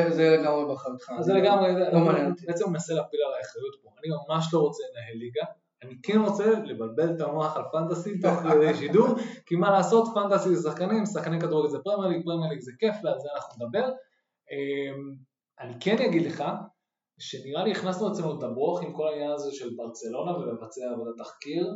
[0.08, 1.12] זה, לגמרי באחריותך.
[1.20, 2.46] זה לגמרי, לא מעניין אותי.
[2.46, 3.90] בעצם מנסה להפיל עליי אחריות פה.
[3.98, 5.44] אני ממש לא רוצה לנהל ליגה,
[5.82, 9.08] אני כן רוצה לבלבל את המוח על fantasy תוך כדי שידור,
[9.46, 12.96] כי מה לעשות, fantasy זה שחקנים, שחקני כדורגל זה פרמייר ליג, פרמייר ליג זה כיף,
[13.04, 13.90] ועל זה אנחנו נדבר.
[14.50, 15.14] אמ,
[15.60, 16.44] אני כן אגיד לך,
[17.20, 21.66] שנראה לי הכנסנו אצלנו את הברוך עם כל העניין הזה של ברצלונה ולבצע עבודת תחקיר,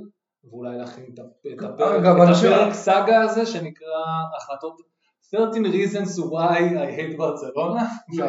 [0.45, 4.03] ואולי להכין את הפ- את הפרק, סאגה הזה שנקרא
[4.37, 4.77] החלטות
[5.31, 7.83] 13 reasons why I hate ברצלונה,
[8.19, 8.27] לא.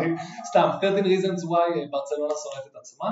[0.50, 3.10] סתם 13 reasons why ברצלונה שונאת את עצמה,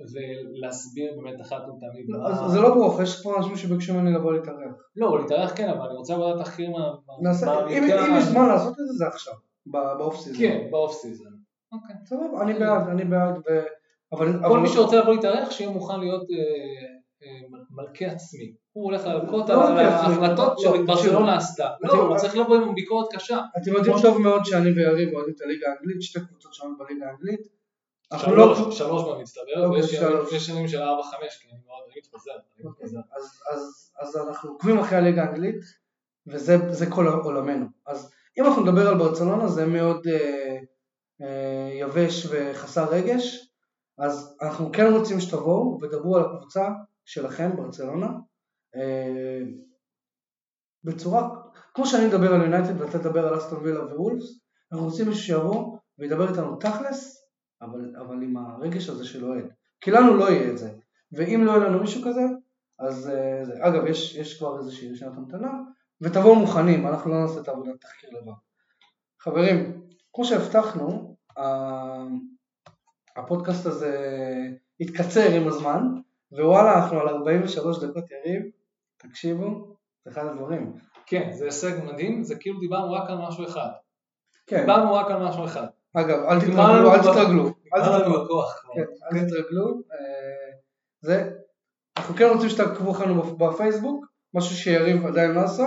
[0.00, 2.28] ולהסביר באמת אחת ולתמיד מה...
[2.28, 4.74] אז זה לא ברוך, יש כבר אנשים שביקשו ממני לבוא להתארח.
[4.96, 8.06] לא, להתארח כן, אבל אני רוצה עבודת תחקיר אם מעמיקה.
[8.06, 9.34] אם יש זמן לעשות את זה, זה עכשיו,
[9.66, 10.38] באוף סיזון.
[10.38, 11.33] כן, באוף סיזון.
[11.74, 11.96] אוקיי.
[12.04, 13.66] סבבה, אני בעד, אני בעד, ו-
[14.12, 14.32] אבל...
[14.32, 16.36] כל אבל- מי שרוצה לבוא להתארח, שיהיה מוכן להיות אה,
[17.22, 18.54] אה, מלכה עצמי.
[18.72, 21.68] הוא הולך להלקות לא על מלכה עצמי, ההחלטות לא, שברצלונה עשתה.
[21.80, 23.40] לא, הוא צריך לבוא עם ביקורת קשה.
[23.62, 27.40] אתם יודעים טוב מאוד שאני ויריב אוהדים את הליגה האנגלית, שתי קבוצות שלנו בליגה האנגלית.
[28.12, 28.18] לא...
[28.18, 29.80] שלוש, שלוש במצטבר, אוקיי,
[30.32, 32.32] ויש ימים של ארבע חמש, כי אני מאוד מתפזר.
[32.64, 32.86] אוקיי.
[34.00, 35.60] אז, אנחנו עוקבים אחרי הליגה האנגלית,
[36.26, 37.66] וזה זה כל עולמנו.
[37.86, 40.58] אז אם אנחנו נדבר על ברצלונה, זה מאוד אה,
[41.80, 43.54] יבש וחסר רגש,
[43.98, 46.68] אז אנחנו כן רוצים שתבואו ודברו על הקבוצה
[47.04, 48.08] שלכם, ברצלונה,
[48.76, 49.40] אה,
[50.84, 51.28] בצורה,
[51.74, 54.40] כמו שאני מדבר על יונייטד ואתה תדבר על אסטון וילה ווולפס,
[54.72, 57.26] אנחנו רוצים מישהו שיבוא וידבר איתנו תכלס,
[57.62, 59.44] אבל, אבל עם הרגש הזה של אוהד.
[59.80, 60.70] כי לנו לא יהיה את זה.
[61.12, 62.22] ואם לא יהיה לנו מישהו כזה,
[62.78, 63.52] אז אה, זה.
[63.66, 65.52] אגב, יש, יש כבר איזושהי רשימת המתנה,
[66.00, 68.32] ותבואו מוכנים, אנחנו לא נעשה את העבודת תחקיר לבד.
[69.20, 69.80] חברים,
[70.14, 71.16] כמו שהבטחנו,
[73.16, 73.98] הפודקאסט הזה
[74.80, 75.82] התקצר עם הזמן,
[76.32, 78.42] ווואלה, אנחנו על 43 דקות יריב,
[78.96, 80.72] תקשיבו, זה אחד הדברים.
[81.06, 83.68] כן, זה הישג מדהים, זה כאילו דיברנו רק על משהו אחד.
[84.46, 85.66] כן, דיברנו רק על משהו אחד.
[85.94, 88.42] אגב, אל תתרגלו, אל תתרגלו, אל תתרגלו.
[88.74, 90.58] כן, אל תתרגלו, אה,
[91.00, 91.30] זה,
[91.96, 95.64] אנחנו כן רוצים שתעקבו אחרינו בפייסבוק, משהו שיריב עדיין לא עשה.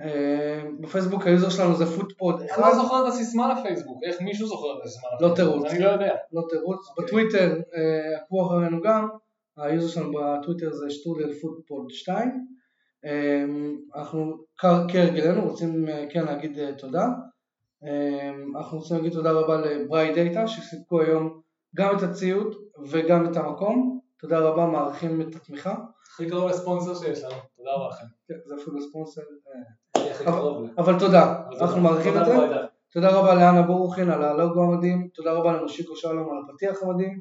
[0.00, 4.46] אה, בפייסבוק ה user שלנו זה פוטפוד אני לא זוכר את הסיסמה לפייסבוק, איך מישהו
[4.46, 5.36] זוכר את הסיסמה לא לפייסבוק?
[5.36, 5.70] תירוץ.
[5.70, 6.14] אני לא יודע.
[6.32, 6.88] לא תירוץ.
[6.88, 7.04] אוקיי.
[7.04, 9.08] בטוויטר אה, עקבו אחרינו גם,
[9.56, 12.46] ה user שלנו בטוויטר זה שטרודל פוטפוד 2.
[13.04, 13.44] אה,
[13.96, 17.08] אנחנו כהרגלנו רוצים כן להגיד תודה.
[18.56, 21.40] אנחנו רוצים להגיד תודה רבה לברייט דאטה שסיפקו היום
[21.76, 22.56] גם את הציוד
[22.90, 23.99] וגם את המקום.
[24.20, 25.74] תודה רבה, מעריכים את התמיכה.
[26.12, 28.06] הכי קרוב לספונסר שיש לנו, תודה רבה לכם.
[28.28, 29.20] כן, זה אפילו ספונסר.
[30.26, 31.42] אה, אבל תודה.
[31.60, 32.32] אנחנו מעריכים את זה.
[32.92, 37.20] תודה רבה לאנה בורוכין על הלוגו המדהים, תודה רבה למושיקו שלום על הפתיח המדהים.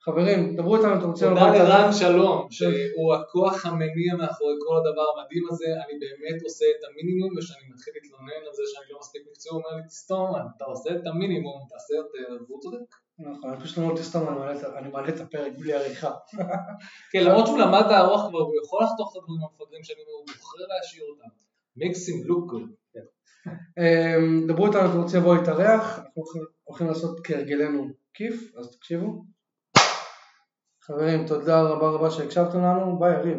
[0.00, 1.92] חברים, דברו איתנו, אתם רוצים תודה לרן?
[1.92, 7.64] שלום, שהוא הכוח המניע מאחורי כל הדבר המדהים הזה, אני באמת עושה את המינימום, וכשאני
[7.74, 11.06] מתחיל להתלונן על זה שאני לא מספיק מקצועי, הוא אומר לי, תסתום, אתה עושה את
[11.06, 13.05] המינימום, תעשה יותר, והוא צודק.
[13.18, 16.10] נכון, אני פשוט לא רוצה סתם, אני מעלה את- את הפרק בלי עריכה.
[17.12, 20.26] כן, למרות שהוא למד לערוך כבר, הוא יכול לחתוך את הדברים המפגרים שאני אומר, הוא
[20.26, 21.28] בוחר להשאיר אותם.
[22.92, 23.00] כן.
[23.78, 26.22] אמ, דברו איתנו, אתם רוצים לבוא להתארח, אנחנו
[26.64, 29.24] הולכים- לעשות כהרגלנו כיף, אז תקשיבו.
[30.82, 33.38] חברים, תודה רבה רבה שהקשבתם לנו, ביי יריב.